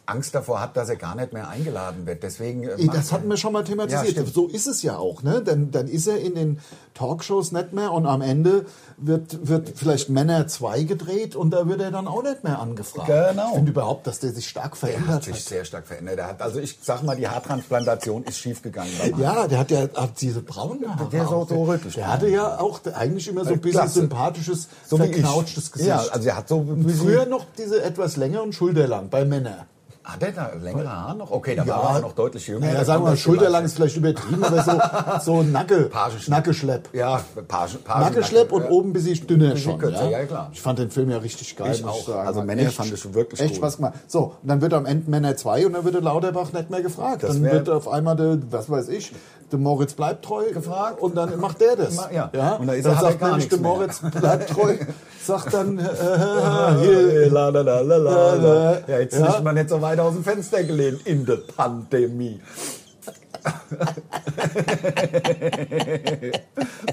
[0.05, 2.23] Angst davor hat, dass er gar nicht mehr eingeladen wird.
[2.23, 4.11] Deswegen äh, Das hatten wir schon mal Ja, thematisiert.
[4.11, 4.33] stimmt.
[4.33, 5.23] so ist es ja auch.
[5.23, 5.41] Ne?
[5.43, 6.59] Dann, dann ist er in den
[6.93, 8.65] Talkshows nicht mehr und am Ende
[8.97, 13.07] wird, wird vielleicht Männer 2 gedreht und da wird er dann auch nicht mehr angefragt.
[13.07, 13.49] Genau.
[13.49, 15.23] Ich finde überhaupt, dass der sich stark Er verändert hat hat.
[15.25, 16.17] sich sehr stark verändert.
[16.17, 18.91] Er hat, also ich sag mal, die Haartransplantation ist schiefgegangen.
[19.17, 21.09] Ja, der hat ja hat diese braunen Haare.
[21.09, 21.95] Der ist auch so rötlich.
[21.95, 23.99] Der hatte ja auch eigentlich immer so ein bisschen Klasse.
[24.01, 25.89] sympathisches, So verknautschtes Gesicht.
[25.89, 26.65] Ja, also er hat so
[26.97, 29.65] früher noch diese etwas längeren Schulterlang bei Männern.
[30.07, 31.31] Hat er da längere Haare noch?
[31.31, 31.77] Okay, da Ja.
[31.83, 32.65] war er noch deutlich jünger.
[32.65, 33.97] Naja, sagen wir mal, schulterlang ist vielleicht.
[33.97, 36.29] übertrieben, aber so, so Nacke, Pagenschlepp.
[36.37, 36.89] Nackeschlepp.
[36.93, 38.69] Ja, Page, Page, Nackeschlepp und ja.
[38.69, 39.79] oben ein bisschen dünner Bisschen schon.
[39.79, 40.19] kürzer, ja?
[40.19, 40.49] ja, klar.
[40.53, 41.99] Ich fand den Film ja richtig geil, Ich muss auch.
[41.99, 42.25] ich sagen.
[42.27, 43.57] Also Männer echt, fand ich wirklich Echt cool.
[43.57, 43.93] Spaß gemacht.
[44.07, 46.81] So, und dann wird am Ende Männer 2 und dann wird der Lauterbach nicht mehr
[46.81, 47.23] gefragt.
[47.23, 49.11] Das dann wird auf einmal der, was weiß ich,
[49.51, 51.01] der Moritz bleibt treu Gefragt.
[51.01, 51.95] und dann macht der das.
[52.11, 52.29] Ja.
[52.33, 52.55] ja?
[52.55, 53.59] Und da ist dann er- er sagt gar nämlich der.
[53.59, 54.75] Moritz bleibt treu,
[55.23, 58.77] sagt dann, äh, äh, hier, La, la, la, la, la.
[58.87, 59.25] Ja, jetzt Ja.
[59.27, 62.39] nicht mal nicht so weit aus dem Fenster gelehnt in der Pandemie.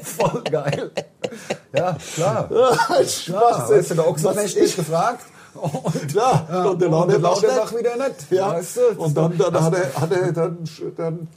[0.03, 0.91] Voll geil.
[1.77, 2.49] Ja, klar.
[2.49, 3.71] Klar, Spaß.
[3.71, 5.25] weißt du, der Ochsenknecht ich- ist gefragt.
[5.55, 7.79] Und, Ja, der und der Lauterbach nicht.
[7.79, 8.31] wieder nicht.
[8.31, 9.01] Ja, Weißt du?
[9.01, 10.59] und dann, dann hat er, hat er dann,
[10.97, 11.29] dann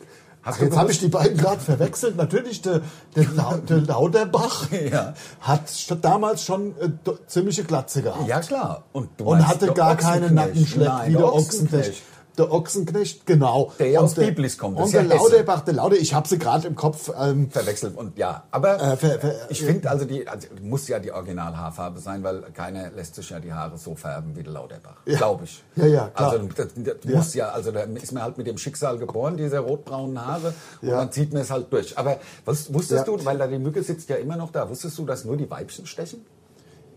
[0.49, 2.15] Ach, jetzt habe ich die beiden gerade verwechselt.
[2.15, 2.81] Natürlich, der,
[3.15, 5.13] der, Lau, der Lauterbach Ja.
[5.41, 5.63] hat
[6.01, 6.89] damals schon äh,
[7.27, 8.27] ziemliche Glatze gehabt.
[8.27, 8.85] Ja, klar.
[8.93, 10.47] Und, und hatte gar keine Ochsenknecht.
[10.47, 12.01] Nackenschlepp Nein, wie der der Ochsenknecht.
[12.37, 13.71] Der Ochsenknecht, genau.
[13.79, 15.31] Der ja aus Biblis kommt, Und ist ja der Hesse.
[15.31, 17.11] Lauterbach, der Lauter, ich habe sie gerade im Kopf.
[17.19, 20.99] Ähm, verwechselt und ja, aber Äh, ver- ver- ich finde also die also muss ja
[20.99, 24.97] die Originalhaarfarbe sein, weil keiner lässt sich ja die Haare so färben wie der Lauterbach,
[25.05, 25.17] Ja.
[25.17, 25.63] glaube ich.
[25.75, 26.31] Ja, ja, klar.
[26.33, 27.17] Also das, das Ja.
[27.17, 30.89] muss ja, also da ist man halt mit dem Schicksal geboren, diese rotbraunen Haare und
[30.89, 30.97] Ja.
[30.97, 31.97] dann zieht man es halt durch.
[31.97, 33.15] Aber was, wusstest Ja.
[33.17, 35.49] du, weil da die Mücke sitzt ja immer noch da, wusstest du, dass nur die
[35.49, 36.23] Weibchen stechen?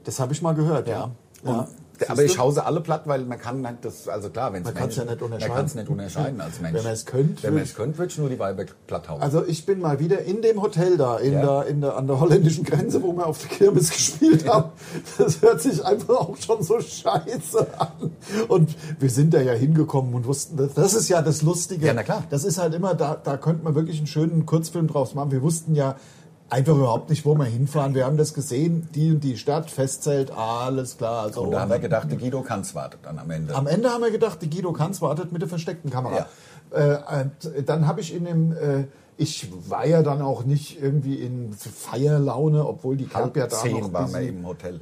[0.04, 1.10] das habe ich mal gehört, ja.
[1.44, 1.68] ja.
[2.08, 4.74] Aber ich hause alle platt, weil man kann nicht das, also klar, wenn es Man
[4.74, 5.48] kann's ja nicht unterscheiden.
[5.48, 6.74] Man kann es nicht unterscheiden als Mensch.
[6.76, 9.20] Wenn man es könnte, Wenn man es könnte, würde ich nur die Weiber platt hauen.
[9.20, 11.60] Also ich bin mal wieder in dem Hotel da, in Ja.
[11.62, 14.70] der, in der, an der holländischen Grenze, wo wir auf der Kirmes gespielt haben.
[15.18, 18.12] Das hört sich einfach auch schon so scheiße an.
[18.48, 21.86] Und wir sind da ja hingekommen und wussten, das, das ist ja das Lustige.
[21.86, 22.24] Ja, na klar.
[22.30, 25.30] Das ist halt immer, da, da könnte man wirklich einen schönen Kurzfilm draus machen.
[25.32, 25.96] Wir wussten ja
[26.50, 27.94] einfach überhaupt nicht, wo wir hinfahren.
[27.94, 31.22] Wir haben das gesehen, die und die Stadt, Festzelt, alles klar.
[31.24, 33.54] Also, und da haben wir gedacht, der Guido Kanz wartet dann am Ende.
[33.54, 36.26] am Ende haben wir gedacht, die Guido Kanz wartet mit der versteckten Kamera.
[36.72, 38.84] Äh, und dann habe ich in dem, äh,
[39.16, 43.62] ich war ja dann auch nicht irgendwie in Feierlaune, obwohl die Halb ja da noch
[43.62, 44.80] zehn waren wir im Hotel.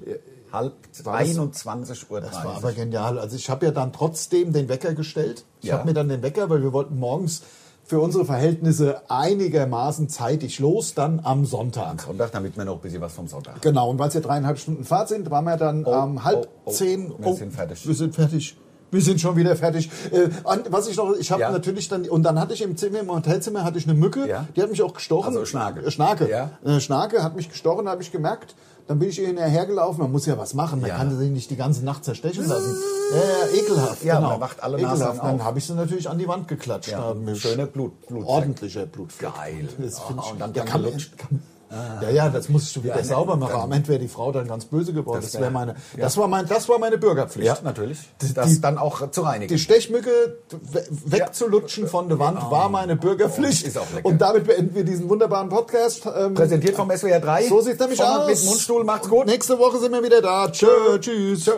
[0.53, 2.21] Halb War das- 21 Uhr.
[2.23, 3.19] Das war aber genial.
[3.19, 5.45] Also ich habe ja dann trotzdem den Wecker gestellt.
[5.61, 5.77] Ich Ja.
[5.79, 7.43] habe mir dann den Wecker, weil wir wollten morgens
[7.89, 12.03] für unsere Verhältnisse einigermaßen zeitig los, dann am Sonntag.
[12.03, 13.63] Sonntag, damit wir noch ein bisschen was vom Sonntag.
[13.63, 16.49] Genau, und weil es ja dreieinhalb Stunden Fahrt sind, waren wir dann Oh, um, halb
[16.67, 17.11] oh, oh, zehn.
[17.19, 17.87] wir sind fertig.
[17.89, 18.59] Wir sind fertig.
[18.91, 19.91] Wir sind schon wieder fertig.
[20.13, 20.29] Äh,
[20.71, 21.51] was ich noch, ich habe Ja.
[21.51, 24.47] natürlich dann, und dann hatte ich im Zimmer, im Hotelzimmer hatte ich eine Mücke, Ja.
[24.55, 25.29] die hat mich auch gestochen.
[25.29, 25.81] Also Schnake.
[25.81, 26.29] Äh, Schnake.
[26.31, 26.51] Ja.
[26.63, 28.55] Eine Schnake hat mich gestochen, habe ich gemerkt.
[28.89, 30.03] Dann bin ich ihr hinterhergelaufen.
[30.03, 30.81] Man muss ja was machen.
[30.81, 30.97] Man Ja.
[30.97, 32.75] kann sie nicht die ganze Nacht zerstechen lassen.
[33.15, 34.03] Ja, ekelhaft.
[34.03, 34.31] Ja, genau.
[34.31, 34.99] man wacht alle ekelhaft.
[35.01, 36.91] Nasen Dann habe ich sie natürlich an die Wand geklatscht.
[36.91, 38.27] Ja, schöner Blut- Blutfleck.
[38.27, 39.35] Ordentlicher Blutfleck.
[39.35, 39.69] Geil.
[39.79, 42.95] Das Oh, ich, und dann ja, dran kann, kann, ja, ja, das musst du wieder
[42.97, 43.55] Ja, ne, sauber machen.
[43.61, 45.21] Am Ende wäre die Frau dann ganz böse geworden.
[45.21, 46.05] Das Das, wär wär- meine, ja.
[46.05, 47.47] das, war mein, das war meine Bürgerpflicht.
[47.47, 47.99] Ja, natürlich.
[48.23, 49.53] Die- Das die- dann auch zu reinigen.
[49.55, 50.11] Die Stechmücke
[50.51, 53.67] we- wegzulutschen von der Wand war meine Bürgerpflicht.
[53.67, 54.07] Ist auch lecker.
[54.09, 56.07] Und damit beenden wir diesen wunderbaren Podcast.
[56.07, 57.49] Ähm, Präsentiert vom SWR 3.
[57.49, 58.27] so sieht's nämlich Von und aus.
[58.29, 59.27] Mit Mundstuhl, macht's gut.
[59.27, 60.49] Nächste Woche sind wir wieder da.
[60.51, 61.51] Tschö, tschüss.